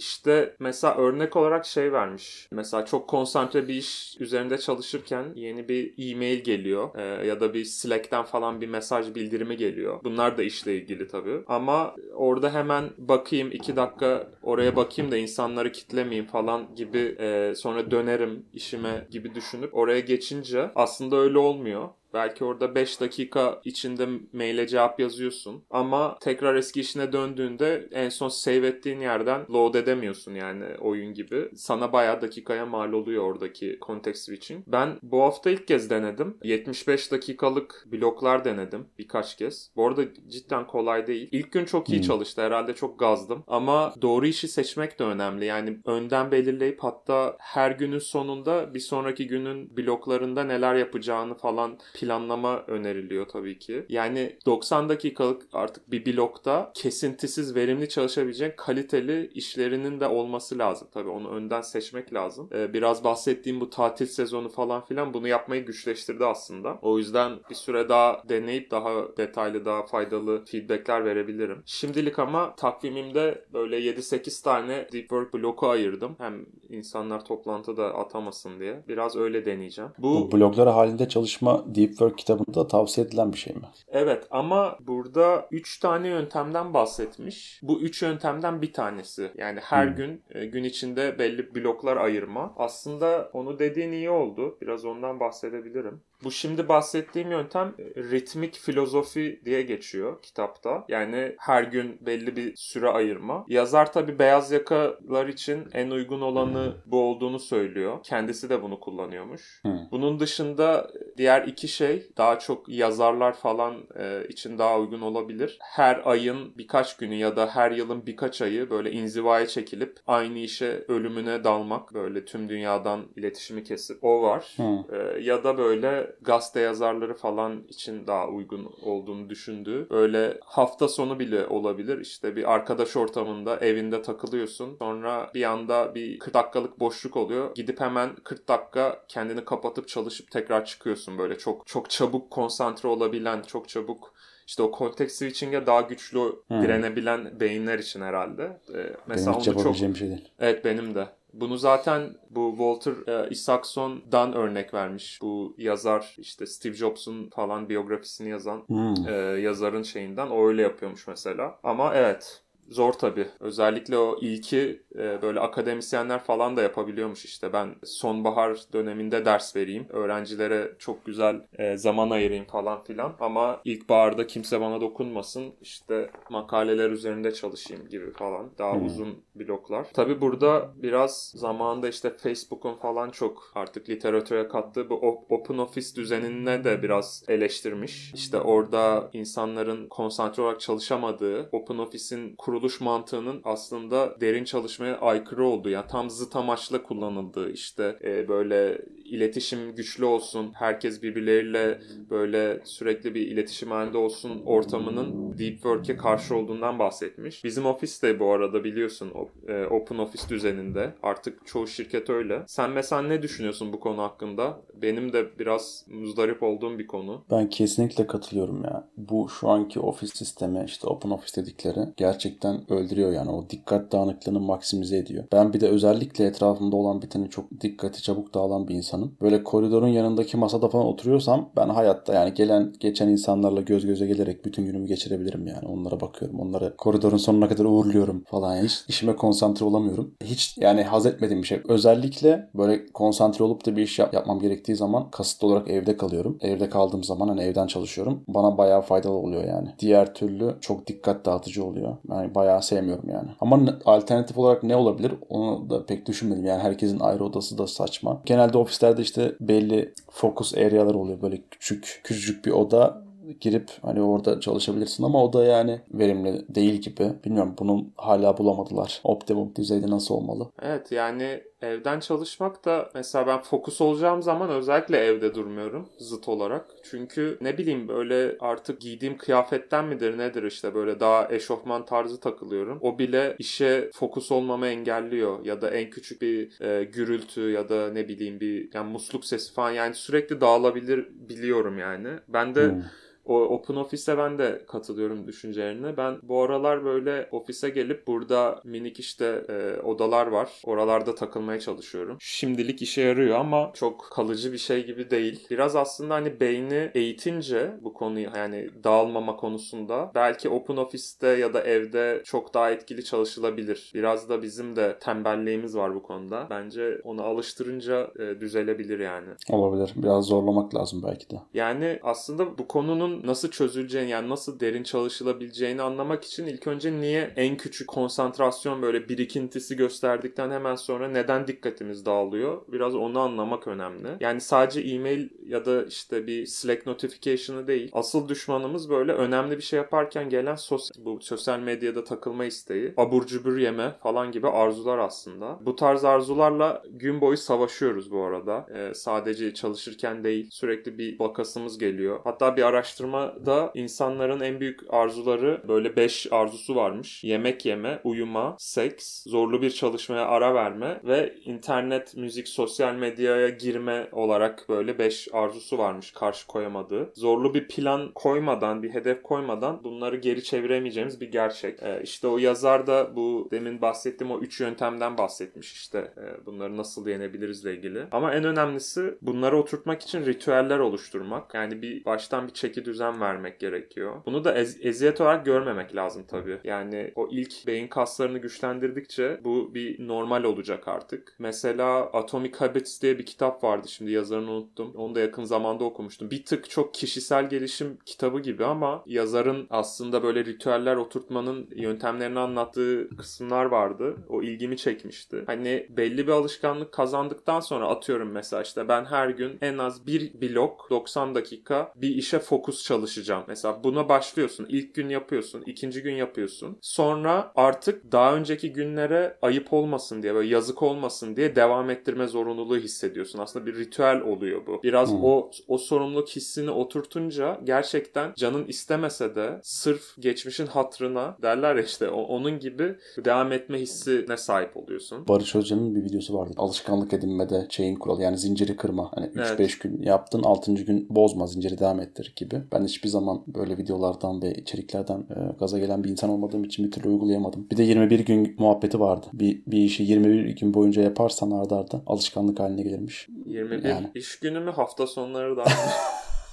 İşte 0.00 0.56
mesela 0.58 0.96
örnek 0.96 1.36
olarak 1.36 1.66
şey 1.66 1.92
vermiş. 1.92 2.48
Mesela 2.52 2.86
çok 2.86 3.08
konsantre 3.08 3.68
bir 3.68 3.74
iş 3.74 4.16
üzerinde 4.20 4.58
çalışırken 4.58 5.24
yeni 5.34 5.68
bir 5.68 5.94
e-mail 5.98 6.44
geliyor 6.44 6.94
e, 6.94 7.26
ya 7.26 7.40
da 7.40 7.54
bir 7.54 7.64
Slack'ten 7.64 8.22
falan 8.22 8.60
bir 8.60 8.68
mesaj 8.68 9.14
bildirimi 9.14 9.56
geliyor. 9.56 10.00
Bunlar 10.04 10.38
da 10.38 10.42
işle 10.42 10.76
ilgili 10.76 11.08
tabii. 11.08 11.40
Ama 11.46 11.94
orada 12.14 12.54
hemen 12.54 12.90
bakayım 12.98 13.50
iki 13.52 13.76
dakika 13.76 14.30
oraya 14.42 14.76
bakayım 14.76 15.12
da 15.12 15.16
insanları 15.16 15.72
kitlemeyeyim 15.72 16.26
falan 16.26 16.74
gibi 16.74 17.16
e, 17.20 17.54
sonra 17.56 17.90
dönerim 17.90 18.46
işime 18.52 19.06
gibi 19.10 19.34
düşünüp 19.34 19.74
oraya 19.74 20.00
geçince 20.00 20.70
aslında 20.74 21.16
öyle 21.16 21.38
olmuyor. 21.38 21.88
Belki 22.14 22.44
orada 22.44 22.74
5 22.74 23.00
dakika 23.00 23.60
içinde 23.64 24.08
maile 24.32 24.66
cevap 24.66 25.00
yazıyorsun. 25.00 25.64
Ama 25.70 26.18
tekrar 26.20 26.54
eski 26.54 26.80
işine 26.80 27.12
döndüğünde 27.12 27.88
en 27.92 28.08
son 28.08 28.28
save 28.28 28.66
ettiğin 28.66 29.00
yerden 29.00 29.46
load 29.50 29.74
edemiyorsun 29.74 30.34
yani 30.34 30.64
oyun 30.80 31.14
gibi. 31.14 31.50
Sana 31.54 31.92
bayağı 31.92 32.22
dakikaya 32.22 32.66
mal 32.66 32.92
oluyor 32.92 33.24
oradaki 33.24 33.78
context 33.86 34.24
switching. 34.24 34.64
Ben 34.66 34.98
bu 35.02 35.22
hafta 35.22 35.50
ilk 35.50 35.68
kez 35.68 35.90
denedim. 35.90 36.36
75 36.42 37.12
dakikalık 37.12 37.86
bloklar 37.92 38.44
denedim 38.44 38.86
birkaç 38.98 39.36
kez. 39.36 39.70
Bu 39.76 39.86
arada 39.86 40.02
cidden 40.28 40.66
kolay 40.66 41.06
değil. 41.06 41.28
İlk 41.32 41.52
gün 41.52 41.64
çok 41.64 41.88
iyi 41.88 41.98
hmm. 41.98 42.06
çalıştı. 42.06 42.42
Herhalde 42.42 42.74
çok 42.74 42.98
gazdım. 42.98 43.44
Ama 43.46 43.94
doğru 44.02 44.26
işi 44.26 44.48
seçmek 44.48 44.98
de 44.98 45.04
önemli. 45.04 45.44
Yani 45.44 45.78
önden 45.84 46.30
belirleyip 46.30 46.84
hatta 46.84 47.36
her 47.38 47.70
günün 47.70 47.98
sonunda 47.98 48.74
bir 48.74 48.80
sonraki 48.80 49.26
günün 49.26 49.76
bloklarında 49.76 50.44
neler 50.44 50.74
yapacağını 50.74 51.34
falan 51.34 51.78
planlama 52.00 52.64
öneriliyor 52.66 53.28
tabii 53.28 53.58
ki. 53.58 53.86
Yani 53.88 54.36
90 54.46 54.88
dakikalık 54.88 55.42
artık 55.52 55.90
bir 55.90 56.06
blokta 56.06 56.70
kesintisiz 56.74 57.54
verimli 57.54 57.88
çalışabileceğin 57.88 58.52
kaliteli 58.56 59.30
işlerinin 59.34 60.00
de 60.00 60.06
olması 60.06 60.58
lazım. 60.58 60.88
Tabii 60.92 61.08
onu 61.08 61.30
önden 61.30 61.60
seçmek 61.60 62.14
lazım. 62.14 62.48
Ee, 62.54 62.72
biraz 62.72 63.04
bahsettiğim 63.04 63.60
bu 63.60 63.70
tatil 63.70 64.06
sezonu 64.06 64.48
falan 64.48 64.84
filan 64.84 65.14
bunu 65.14 65.28
yapmayı 65.28 65.66
güçleştirdi 65.66 66.24
aslında. 66.24 66.78
O 66.82 66.98
yüzden 66.98 67.32
bir 67.50 67.54
süre 67.54 67.88
daha 67.88 68.22
deneyip 68.28 68.70
daha 68.70 69.16
detaylı 69.16 69.64
daha 69.64 69.86
faydalı 69.86 70.44
feedbackler 70.44 71.04
verebilirim. 71.04 71.62
Şimdilik 71.66 72.18
ama 72.18 72.56
takvimimde 72.56 73.44
böyle 73.52 73.80
7-8 73.80 74.44
tane 74.44 74.88
deep 74.92 75.08
work 75.08 75.34
bloku 75.34 75.68
ayırdım. 75.68 76.16
Hem 76.18 76.46
insanlar 76.68 77.24
toplantıda 77.24 77.94
atamasın 77.94 78.60
diye. 78.60 78.82
Biraz 78.88 79.16
öyle 79.16 79.44
deneyeceğim. 79.44 79.90
Bu, 79.98 80.28
bu 80.32 80.32
bloklar 80.32 80.68
halinde 80.68 81.08
çalışma 81.08 81.64
deep 81.66 81.89
work 81.90 82.18
kitabında 82.18 82.66
tavsiye 82.66 83.06
edilen 83.06 83.32
bir 83.32 83.38
şey 83.38 83.54
mi? 83.54 83.62
Evet 83.88 84.26
ama 84.30 84.78
burada 84.80 85.48
3 85.50 85.80
tane 85.80 86.08
yöntemden 86.08 86.74
bahsetmiş. 86.74 87.60
Bu 87.62 87.80
3 87.80 88.02
yöntemden 88.02 88.62
bir 88.62 88.72
tanesi. 88.72 89.30
Yani 89.36 89.60
her 89.60 89.86
hmm. 89.86 89.96
gün 89.96 90.22
e, 90.30 90.46
gün 90.46 90.64
içinde 90.64 91.18
belli 91.18 91.54
bloklar 91.54 91.96
ayırma. 91.96 92.54
Aslında 92.56 93.30
onu 93.32 93.58
dediğin 93.58 93.92
iyi 93.92 94.10
oldu. 94.10 94.58
Biraz 94.60 94.84
ondan 94.84 95.20
bahsedebilirim. 95.20 96.00
Bu 96.24 96.30
şimdi 96.30 96.68
bahsettiğim 96.68 97.30
yöntem 97.30 97.74
e, 97.78 97.84
ritmik 98.02 98.54
filozofi 98.54 99.40
diye 99.44 99.62
geçiyor 99.62 100.22
kitapta. 100.22 100.84
Yani 100.88 101.34
her 101.38 101.62
gün 101.62 101.98
belli 102.00 102.36
bir 102.36 102.56
süre 102.56 102.88
ayırma. 102.88 103.44
Yazar 103.48 103.92
tabi 103.92 104.18
beyaz 104.18 104.52
yakalar 104.52 105.26
için 105.26 105.68
en 105.72 105.90
uygun 105.90 106.20
olanı 106.20 106.76
bu 106.86 107.00
olduğunu 107.00 107.38
söylüyor. 107.38 107.98
Kendisi 108.02 108.50
de 108.50 108.62
bunu 108.62 108.80
kullanıyormuş. 108.80 109.60
Hmm. 109.62 109.78
Bunun 109.90 110.20
dışında 110.20 110.90
diğer 111.16 111.42
iki 111.42 111.68
şey 111.68 112.10
daha 112.16 112.38
çok 112.38 112.68
yazarlar 112.68 113.32
falan 113.32 113.74
e, 113.98 114.28
için 114.28 114.58
daha 114.58 114.78
uygun 114.78 115.00
olabilir. 115.00 115.58
Her 115.60 116.02
ayın 116.04 116.58
birkaç 116.58 116.96
günü 116.96 117.14
ya 117.14 117.36
da 117.36 117.46
her 117.46 117.70
yılın 117.70 118.06
birkaç 118.06 118.42
ayı 118.42 118.70
böyle 118.70 118.92
inzivaya 118.92 119.46
çekilip 119.46 119.98
aynı 120.06 120.38
işe 120.38 120.84
ölümüne 120.88 121.44
dalmak. 121.44 121.94
Böyle 121.94 122.24
tüm 122.24 122.48
dünyadan 122.48 123.00
iletişimi 123.16 123.64
kesip 123.64 124.04
o 124.04 124.22
var. 124.22 124.52
Hmm. 124.56 124.78
E, 124.94 125.20
ya 125.20 125.44
da 125.44 125.58
böyle 125.58 126.09
gazete 126.22 126.60
yazarları 126.60 127.14
falan 127.14 127.64
için 127.68 128.06
daha 128.06 128.28
uygun 128.28 128.74
olduğunu 128.82 129.30
düşündüğü 129.30 129.90
böyle 129.90 130.38
hafta 130.44 130.88
sonu 130.88 131.18
bile 131.18 131.46
olabilir. 131.46 132.00
İşte 132.00 132.36
bir 132.36 132.52
arkadaş 132.52 132.96
ortamında 132.96 133.56
evinde 133.56 134.02
takılıyorsun. 134.02 134.76
Sonra 134.78 135.30
bir 135.34 135.42
anda 135.44 135.94
bir 135.94 136.18
40 136.18 136.34
dakikalık 136.34 136.80
boşluk 136.80 137.16
oluyor. 137.16 137.54
Gidip 137.54 137.80
hemen 137.80 138.16
40 138.24 138.48
dakika 138.48 139.04
kendini 139.08 139.44
kapatıp 139.44 139.88
çalışıp 139.88 140.30
tekrar 140.30 140.64
çıkıyorsun 140.64 141.18
böyle 141.18 141.38
çok 141.38 141.66
çok 141.66 141.90
çabuk 141.90 142.30
konsantre 142.30 142.88
olabilen, 142.88 143.42
çok 143.42 143.68
çabuk 143.68 144.14
işte 144.50 144.62
o 144.62 144.78
context 144.78 145.16
switching'e 145.16 145.66
daha 145.66 145.80
güçlü 145.80 146.18
hmm. 146.18 146.62
direnebilen 146.62 147.40
beyinler 147.40 147.78
için 147.78 148.00
herhalde. 148.00 148.60
Ee, 148.74 148.96
mesela 149.06 149.32
benim 149.32 149.40
hiç 149.40 149.48
onu 149.48 149.62
çok... 149.62 149.74
bir 149.74 149.94
şey 149.94 150.08
değil. 150.08 150.28
Evet 150.38 150.64
benim 150.64 150.94
de. 150.94 151.08
Bunu 151.32 151.56
zaten 151.56 152.14
bu 152.30 152.50
Walter 152.50 153.24
e, 153.24 153.30
Isaacson'dan 153.30 154.32
örnek 154.32 154.74
vermiş. 154.74 155.18
Bu 155.22 155.54
yazar 155.58 156.16
işte 156.18 156.46
Steve 156.46 156.74
Jobs'un 156.74 157.30
falan 157.30 157.68
biyografisini 157.68 158.28
yazan 158.28 158.64
hmm. 158.66 159.08
e, 159.08 159.12
yazarın 159.40 159.82
şeyinden. 159.82 160.26
O 160.26 160.48
öyle 160.48 160.62
yapıyormuş 160.62 161.06
mesela. 161.06 161.58
Ama 161.62 161.94
evet 161.94 162.42
zor 162.70 162.92
tabii. 162.92 163.26
Özellikle 163.40 163.98
o 163.98 164.18
ilki 164.20 164.82
e, 164.94 165.22
böyle 165.22 165.40
akademisyenler 165.40 166.24
falan 166.24 166.56
da 166.56 166.62
yapabiliyormuş 166.62 167.24
işte. 167.24 167.52
Ben 167.52 167.74
sonbahar 167.84 168.60
döneminde 168.72 169.24
ders 169.24 169.56
vereyim. 169.56 169.86
Öğrencilere 169.88 170.72
çok 170.78 171.04
güzel 171.06 171.40
e, 171.58 171.76
zaman 171.76 172.10
ayırayım 172.10 172.44
falan 172.44 172.84
filan. 172.84 173.16
Ama 173.20 173.60
ilkbaharda 173.64 174.26
kimse 174.26 174.60
bana 174.60 174.80
dokunmasın. 174.80 175.54
İşte 175.60 176.10
makaleler 176.30 176.90
üzerinde 176.90 177.32
çalışayım 177.34 177.88
gibi 177.88 178.12
falan. 178.12 178.50
Daha 178.58 178.74
hmm. 178.74 178.86
uzun 178.86 179.22
bloklar. 179.34 179.86
Tabii 179.94 180.20
burada 180.20 180.70
biraz 180.76 181.32
zamanda 181.36 181.88
işte 181.88 182.10
Facebook'un 182.16 182.74
falan 182.74 183.10
çok 183.10 183.52
artık 183.54 183.88
literatüre 183.88 184.48
kattığı 184.48 184.90
bu 184.90 184.94
open 185.28 185.58
office 185.58 185.94
düzenine 185.96 186.64
de 186.64 186.82
biraz 186.82 187.24
eleştirmiş. 187.28 188.14
İşte 188.14 188.40
orada 188.40 189.10
insanların 189.12 189.88
konsantre 189.88 190.42
olarak 190.42 190.60
çalışamadığı 190.60 191.48
open 191.52 191.78
office'in 191.78 192.36
kuruluş 192.60 192.80
mantığının 192.80 193.40
aslında 193.44 194.20
derin 194.20 194.44
çalışmaya 194.44 194.98
aykırı 194.98 195.44
olduğu 195.44 195.68
yani 195.68 195.86
tam 195.90 196.10
zıt 196.10 196.36
amaçla 196.36 196.82
kullanıldığı 196.82 197.50
işte 197.50 197.98
e, 198.04 198.28
böyle 198.28 198.78
iletişim 199.04 199.74
güçlü 199.74 200.04
olsun, 200.04 200.52
herkes 200.54 201.02
birbirleriyle 201.02 201.80
böyle 202.10 202.60
sürekli 202.64 203.14
bir 203.14 203.26
iletişim 203.26 203.70
halinde 203.70 203.98
olsun 203.98 204.42
ortamının 204.46 205.38
deep 205.38 205.54
work'e 205.54 205.96
karşı 205.96 206.36
olduğundan 206.36 206.78
bahsetmiş. 206.78 207.44
Bizim 207.44 207.66
ofis 207.66 208.02
de 208.02 208.20
bu 208.20 208.32
arada 208.32 208.64
biliyorsun 208.64 209.12
e, 209.48 209.64
open 209.64 209.98
office 209.98 210.28
düzeninde. 210.28 210.94
Artık 211.02 211.46
çoğu 211.46 211.66
şirket 211.66 212.10
öyle. 212.10 212.42
Sen 212.46 212.70
mesela 212.70 213.02
ne 213.02 213.22
düşünüyorsun 213.22 213.72
bu 213.72 213.80
konu 213.80 214.02
hakkında? 214.02 214.60
Benim 214.74 215.12
de 215.12 215.38
biraz 215.38 215.86
muzdarip 215.88 216.42
olduğum 216.42 216.78
bir 216.78 216.86
konu. 216.86 217.24
Ben 217.30 217.48
kesinlikle 217.48 218.06
katılıyorum 218.06 218.64
ya. 218.64 218.88
Bu 218.96 219.28
şu 219.28 219.48
anki 219.48 219.80
ofis 219.80 220.14
sistemi 220.14 220.64
işte 220.66 220.86
open 220.86 221.10
office 221.10 221.42
dedikleri 221.42 221.80
gerçekten 221.96 222.49
öldürüyor 222.68 223.12
yani. 223.12 223.30
O 223.30 223.50
dikkat 223.50 223.92
dağınıklığını 223.92 224.40
maksimize 224.40 224.96
ediyor. 224.96 225.24
Ben 225.32 225.52
bir 225.52 225.60
de 225.60 225.68
özellikle 225.68 226.24
etrafımda 226.24 226.76
olan 226.76 227.02
biteni 227.02 227.30
çok 227.30 227.60
dikkati 227.60 228.02
çabuk 228.02 228.34
dağılan 228.34 228.68
bir 228.68 228.74
insanım. 228.74 229.16
Böyle 229.20 229.44
koridorun 229.44 229.88
yanındaki 229.88 230.36
masada 230.36 230.68
falan 230.68 230.86
oturuyorsam 230.86 231.50
ben 231.56 231.68
hayatta 231.68 232.14
yani 232.14 232.34
gelen 232.34 232.72
geçen 232.80 233.08
insanlarla 233.08 233.60
göz 233.60 233.86
göze 233.86 234.06
gelerek 234.06 234.44
bütün 234.44 234.66
günümü 234.66 234.86
geçirebilirim 234.86 235.46
yani. 235.46 235.68
Onlara 235.68 236.00
bakıyorum. 236.00 236.40
Onları 236.40 236.74
koridorun 236.76 237.16
sonuna 237.16 237.48
kadar 237.48 237.64
uğurluyorum 237.64 238.24
falan. 238.26 238.62
Hiç 238.62 238.84
işime 238.88 239.16
konsantre 239.16 239.64
olamıyorum. 239.64 240.14
Hiç 240.24 240.58
yani 240.58 240.82
haz 240.82 241.06
etmediğim 241.06 241.42
bir 241.42 241.46
şey. 241.46 241.60
Özellikle 241.68 242.50
böyle 242.54 242.86
konsantre 242.86 243.44
olup 243.44 243.66
da 243.66 243.76
bir 243.76 243.82
iş 243.82 243.98
yap 243.98 244.14
yapmam 244.14 244.40
gerektiği 244.40 244.76
zaman 244.76 245.10
kasıtlı 245.10 245.48
olarak 245.48 245.68
evde 245.68 245.96
kalıyorum. 245.96 246.38
Evde 246.40 246.70
kaldığım 246.70 247.04
zaman 247.04 247.28
hani 247.28 247.42
evden 247.42 247.66
çalışıyorum. 247.66 248.24
Bana 248.28 248.58
bayağı 248.58 248.82
faydalı 248.82 249.12
oluyor 249.12 249.44
yani. 249.44 249.68
Diğer 249.78 250.14
türlü 250.14 250.56
çok 250.60 250.86
dikkat 250.86 251.24
dağıtıcı 251.24 251.64
oluyor. 251.64 251.96
Yani 252.10 252.29
bayağı 252.34 252.62
sevmiyorum 252.62 253.08
yani. 253.08 253.28
Ama 253.40 253.60
alternatif 253.84 254.38
olarak 254.38 254.62
ne 254.62 254.76
olabilir? 254.76 255.12
Onu 255.28 255.70
da 255.70 255.86
pek 255.86 256.06
düşünmedim. 256.06 256.46
Yani 256.46 256.62
herkesin 256.62 257.00
ayrı 257.00 257.24
odası 257.24 257.58
da 257.58 257.66
saçma. 257.66 258.20
Genelde 258.26 258.58
ofislerde 258.58 259.02
işte 259.02 259.34
belli 259.40 259.94
focus 260.10 260.54
arealar 260.54 260.94
oluyor. 260.94 261.22
Böyle 261.22 261.42
küçük 261.50 262.00
küçücük 262.04 262.44
bir 262.44 262.50
oda 262.50 263.02
girip 263.40 263.70
hani 263.82 264.02
orada 264.02 264.40
çalışabilirsin 264.40 265.04
ama 265.04 265.24
o 265.24 265.32
da 265.32 265.44
yani 265.44 265.80
verimli 265.94 266.54
değil 266.54 266.74
gibi. 266.74 267.12
Bilmiyorum 267.24 267.54
bunun 267.58 267.92
hala 267.96 268.38
bulamadılar. 268.38 269.00
Optimum 269.04 269.54
düzeyde 269.56 269.90
nasıl 269.90 270.14
olmalı? 270.14 270.46
Evet 270.62 270.92
yani 270.92 271.42
evden 271.62 272.00
çalışmak 272.00 272.64
da 272.64 272.88
mesela 272.94 273.26
ben 273.26 273.40
fokus 273.40 273.80
olacağım 273.80 274.22
zaman 274.22 274.50
özellikle 274.50 274.98
evde 274.98 275.34
durmuyorum 275.34 275.88
zıt 275.98 276.28
olarak. 276.28 276.66
Çünkü 276.82 277.38
ne 277.40 277.58
bileyim 277.58 277.88
böyle 277.88 278.36
artık 278.40 278.80
giydiğim 278.80 279.16
kıyafetten 279.18 279.84
midir 279.84 280.18
nedir 280.18 280.42
işte 280.42 280.74
böyle 280.74 281.00
daha 281.00 281.32
eşofman 281.32 281.84
tarzı 281.84 282.20
takılıyorum. 282.20 282.78
O 282.80 282.98
bile 282.98 283.36
işe 283.38 283.90
fokus 283.94 284.32
olmamı 284.32 284.66
engelliyor 284.66 285.44
ya 285.44 285.60
da 285.62 285.70
en 285.70 285.90
küçük 285.90 286.22
bir 286.22 286.60
e, 286.60 286.84
gürültü 286.84 287.50
ya 287.50 287.68
da 287.68 287.92
ne 287.92 288.08
bileyim 288.08 288.40
bir 288.40 288.70
yani 288.74 288.92
musluk 288.92 289.24
sesi 289.24 289.52
falan 289.54 289.70
yani 289.70 289.94
sürekli 289.94 290.40
dağılabilir 290.40 291.08
biliyorum 291.10 291.78
yani. 291.78 292.08
Ben 292.28 292.54
de 292.54 292.68
hmm 292.68 292.82
o 293.30 293.40
Open 293.40 293.74
Office'e 293.74 294.18
ben 294.18 294.38
de 294.38 294.64
katılıyorum 294.68 295.26
düşüncelerine. 295.26 295.96
Ben 295.96 296.18
bu 296.22 296.42
aralar 296.42 296.84
böyle 296.84 297.28
ofise 297.32 297.70
gelip 297.70 298.06
burada 298.06 298.60
minik 298.64 299.00
işte 299.00 299.44
e, 299.48 299.80
odalar 299.80 300.26
var. 300.26 300.50
Oralarda 300.64 301.14
takılmaya 301.14 301.60
çalışıyorum. 301.60 302.16
Şimdilik 302.20 302.82
işe 302.82 303.02
yarıyor 303.02 303.38
ama 303.38 303.70
çok 303.74 304.08
kalıcı 304.12 304.52
bir 304.52 304.58
şey 304.58 304.86
gibi 304.86 305.10
değil. 305.10 305.46
Biraz 305.50 305.76
aslında 305.76 306.14
hani 306.14 306.40
beyni 306.40 306.90
eğitince 306.94 307.72
bu 307.80 307.92
konuyu 307.92 308.28
yani 308.36 308.70
dağılmama 308.84 309.36
konusunda 309.36 310.10
belki 310.14 310.48
Open 310.48 310.76
Office'te 310.76 311.28
ya 311.28 311.54
da 311.54 311.60
evde 311.60 312.22
çok 312.24 312.54
daha 312.54 312.70
etkili 312.70 313.04
çalışılabilir. 313.04 313.92
Biraz 313.94 314.28
da 314.28 314.42
bizim 314.42 314.76
de 314.76 314.98
tembelliğimiz 315.00 315.76
var 315.76 315.94
bu 315.94 316.02
konuda. 316.02 316.46
Bence 316.50 317.00
onu 317.04 317.22
alıştırınca 317.22 318.10
e, 318.18 318.40
düzelebilir 318.40 318.98
yani. 318.98 319.28
Olabilir. 319.50 319.92
Biraz 319.96 320.24
zorlamak 320.24 320.74
lazım 320.74 321.02
belki 321.06 321.30
de. 321.30 321.36
Yani 321.54 321.98
aslında 322.02 322.58
bu 322.58 322.68
konunun 322.68 323.19
nasıl 323.24 323.50
çözüleceğini 323.50 324.10
yani 324.10 324.28
nasıl 324.28 324.60
derin 324.60 324.82
çalışılabileceğini 324.82 325.82
anlamak 325.82 326.24
için 326.24 326.46
ilk 326.46 326.66
önce 326.66 326.92
niye 326.92 327.32
en 327.36 327.56
küçük 327.56 327.88
konsantrasyon 327.88 328.82
böyle 328.82 329.08
birikintisi 329.08 329.76
gösterdikten 329.76 330.50
hemen 330.50 330.74
sonra 330.74 331.08
neden 331.08 331.46
dikkatimiz 331.46 332.06
dağılıyor? 332.06 332.62
Biraz 332.68 332.94
onu 332.94 333.20
anlamak 333.20 333.68
önemli. 333.68 334.08
Yani 334.20 334.40
sadece 334.40 334.80
e-mail 334.80 335.28
ya 335.46 335.64
da 335.64 335.84
işte 335.84 336.26
bir 336.26 336.46
Slack 336.46 336.86
notification'ı 336.86 337.66
değil. 337.66 337.90
Asıl 337.92 338.28
düşmanımız 338.28 338.90
böyle 338.90 339.12
önemli 339.12 339.56
bir 339.56 339.62
şey 339.62 339.76
yaparken 339.76 340.30
gelen 340.30 340.54
sosyal, 340.54 341.04
bu 341.04 341.18
sosyal 341.20 341.58
medyada 341.58 342.04
takılma 342.04 342.44
isteği, 342.44 342.94
abur 342.96 343.26
cubur 343.26 343.56
yeme 343.56 343.94
falan 344.02 344.32
gibi 344.32 344.48
arzular 344.48 344.98
aslında. 344.98 345.58
Bu 345.60 345.76
tarz 345.76 346.04
arzularla 346.04 346.82
gün 346.90 347.20
boyu 347.20 347.36
savaşıyoruz 347.36 348.12
bu 348.12 348.22
arada. 348.22 348.66
Ee, 348.74 348.94
sadece 348.94 349.54
çalışırken 349.54 350.24
değil 350.24 350.48
sürekli 350.50 350.98
bir 350.98 351.18
bakasımız 351.18 351.78
geliyor. 351.78 352.20
Hatta 352.24 352.56
bir 352.56 352.62
araştırma 352.62 352.99
araştırmada 353.00 353.70
insanların 353.74 354.40
en 354.40 354.60
büyük 354.60 354.80
arzuları 354.90 355.62
böyle 355.68 355.96
5 355.96 356.26
arzusu 356.30 356.76
varmış. 356.76 357.24
Yemek 357.24 357.66
yeme, 357.66 358.00
uyuma, 358.04 358.56
seks, 358.58 359.22
zorlu 359.26 359.62
bir 359.62 359.70
çalışmaya 359.70 360.26
ara 360.26 360.54
verme 360.54 361.00
ve 361.04 361.34
internet, 361.44 362.16
müzik, 362.16 362.48
sosyal 362.48 362.94
medyaya 362.94 363.48
girme 363.48 364.08
olarak 364.12 364.68
böyle 364.68 364.98
5 364.98 365.28
arzusu 365.32 365.78
varmış 365.78 366.12
karşı 366.12 366.46
koyamadığı. 366.46 367.12
Zorlu 367.14 367.54
bir 367.54 367.68
plan 367.68 368.12
koymadan, 368.14 368.82
bir 368.82 368.94
hedef 368.94 369.22
koymadan 369.22 369.84
bunları 369.84 370.16
geri 370.16 370.44
çeviremeyeceğimiz 370.44 371.20
bir 371.20 371.32
gerçek. 371.32 371.82
Ee, 371.82 372.00
işte 372.04 372.28
o 372.28 372.38
yazar 372.38 372.86
da 372.86 373.16
bu 373.16 373.48
demin 373.50 373.82
bahsettiğim 373.82 374.30
o 374.30 374.40
3 374.40 374.60
yöntemden 374.60 375.18
bahsetmiş 375.18 375.72
işte 375.72 375.98
e, 375.98 376.46
bunları 376.46 376.76
nasıl 376.76 377.08
yenebilirizle 377.08 377.74
ilgili. 377.74 378.04
Ama 378.12 378.34
en 378.34 378.44
önemlisi 378.44 379.14
bunları 379.22 379.58
oturtmak 379.58 380.02
için 380.02 380.26
ritüeller 380.26 380.78
oluşturmak. 380.78 381.54
Yani 381.54 381.82
bir 381.82 382.04
baştan 382.04 382.48
bir 382.48 382.52
çeki 382.52 382.84
düzen 382.90 383.20
vermek 383.20 383.60
gerekiyor. 383.60 384.16
Bunu 384.26 384.44
da 384.44 384.54
ez- 384.54 384.86
eziyet 384.86 385.20
olarak 385.20 385.46
görmemek 385.46 385.96
lazım 385.96 386.24
tabii. 386.28 386.58
Yani 386.64 387.12
o 387.14 387.28
ilk 387.30 387.66
beyin 387.66 387.88
kaslarını 387.88 388.38
güçlendirdikçe 388.38 389.40
bu 389.44 389.74
bir 389.74 390.08
normal 390.08 390.44
olacak 390.44 390.88
artık. 390.88 391.36
Mesela 391.38 392.12
Atomic 392.12 392.52
Habits 392.58 393.02
diye 393.02 393.18
bir 393.18 393.26
kitap 393.26 393.64
vardı 393.64 393.88
şimdi 393.88 394.10
yazarını 394.12 394.50
unuttum. 394.50 394.92
Onu 394.96 395.14
da 395.14 395.20
yakın 395.20 395.44
zamanda 395.44 395.84
okumuştum. 395.84 396.30
Bir 396.30 396.44
tık 396.44 396.70
çok 396.70 396.94
kişisel 396.94 397.48
gelişim 397.48 397.98
kitabı 398.06 398.40
gibi 398.40 398.64
ama 398.64 399.02
yazarın 399.06 399.66
aslında 399.70 400.22
böyle 400.22 400.44
ritüeller 400.44 400.96
oturtmanın 400.96 401.68
yöntemlerini 401.76 402.38
anlattığı 402.38 403.08
kısımlar 403.16 403.64
vardı. 403.64 404.16
O 404.28 404.42
ilgimi 404.42 404.76
çekmişti. 404.76 405.42
Hani 405.46 405.86
belli 405.90 406.26
bir 406.26 406.32
alışkanlık 406.32 406.92
kazandıktan 406.92 407.60
sonra 407.60 407.88
atıyorum 407.88 408.30
mesela 408.30 408.62
işte 408.62 408.88
ben 408.88 409.04
her 409.04 409.28
gün 409.28 409.58
en 409.60 409.78
az 409.78 410.06
bir 410.06 410.32
blok 410.40 410.86
90 410.90 411.34
dakika 411.34 411.92
bir 411.96 412.08
işe 412.08 412.38
fokus 412.38 412.79
çalışacağım. 412.84 413.44
Mesela 413.48 413.84
buna 413.84 414.08
başlıyorsun. 414.08 414.66
İlk 414.68 414.94
gün 414.94 415.08
yapıyorsun. 415.08 415.62
ikinci 415.66 416.02
gün 416.02 416.14
yapıyorsun. 416.14 416.78
Sonra 416.80 417.52
artık 417.56 418.12
daha 418.12 418.36
önceki 418.36 418.72
günlere 418.72 419.38
ayıp 419.42 419.72
olmasın 419.72 420.22
diye 420.22 420.34
böyle 420.34 420.48
yazık 420.48 420.82
olmasın 420.82 421.36
diye 421.36 421.56
devam 421.56 421.90
ettirme 421.90 422.26
zorunluluğu 422.26 422.76
hissediyorsun. 422.76 423.38
Aslında 423.38 423.66
bir 423.66 423.76
ritüel 423.76 424.20
oluyor 424.20 424.66
bu. 424.66 424.82
Biraz 424.82 425.10
hmm. 425.10 425.24
o 425.24 425.50
o 425.68 425.78
sorumluluk 425.78 426.28
hissini 426.28 426.70
oturtunca 426.70 427.60
gerçekten 427.64 428.32
canın 428.36 428.64
istemese 428.66 429.34
de 429.34 429.60
sırf 429.62 430.02
geçmişin 430.18 430.66
hatrına 430.66 431.36
derler 431.42 431.76
ya 431.76 431.82
işte 431.82 432.08
onun 432.08 432.58
gibi 432.58 432.96
devam 433.24 433.52
etme 433.52 433.78
hissine 433.80 434.36
sahip 434.36 434.76
oluyorsun. 434.76 435.28
Barış 435.28 435.54
Hoca'nın 435.54 435.94
bir 435.94 436.04
videosu 436.04 436.34
vardı. 436.34 436.54
Alışkanlık 436.56 437.12
edinmede 437.12 437.66
chain 437.68 437.94
kuralı 437.94 438.22
yani 438.22 438.38
zinciri 438.38 438.76
kırma. 438.76 439.10
Hani 439.14 439.26
3-5 439.26 439.56
evet. 439.56 439.80
gün 439.80 440.02
yaptın 440.02 440.42
6. 440.42 440.74
gün 440.74 441.06
bozma 441.10 441.46
zinciri 441.46 441.78
devam 441.78 442.00
ettir 442.00 442.32
gibi. 442.36 442.62
Ben 442.72 442.84
hiçbir 442.84 443.08
zaman 443.08 443.42
böyle 443.46 443.78
videolardan 443.78 444.42
ve 444.42 444.54
içeriklerden 444.54 445.18
e, 445.18 445.56
gaza 445.58 445.78
gelen 445.78 446.04
bir 446.04 446.08
insan 446.08 446.30
olmadığım 446.30 446.64
için 446.64 446.86
bir 446.86 446.90
türlü 446.90 447.08
uygulayamadım. 447.08 447.70
Bir 447.70 447.76
de 447.76 447.82
21 447.82 448.20
gün 448.20 448.56
muhabbeti 448.58 449.00
vardı. 449.00 449.26
Bir, 449.32 449.62
bir 449.66 449.78
işi 449.78 450.02
21 450.02 450.56
gün 450.56 450.74
boyunca 450.74 451.02
yaparsan 451.02 451.50
ardarda 451.50 451.96
arda 451.96 452.02
alışkanlık 452.06 452.60
haline 452.60 452.82
gelirmiş. 452.82 453.28
21 453.46 453.84
yani. 453.84 454.10
iş 454.14 454.38
günü 454.38 454.60
mü 454.60 454.70
hafta 454.70 455.06
sonları 455.06 455.56
da 455.56 455.64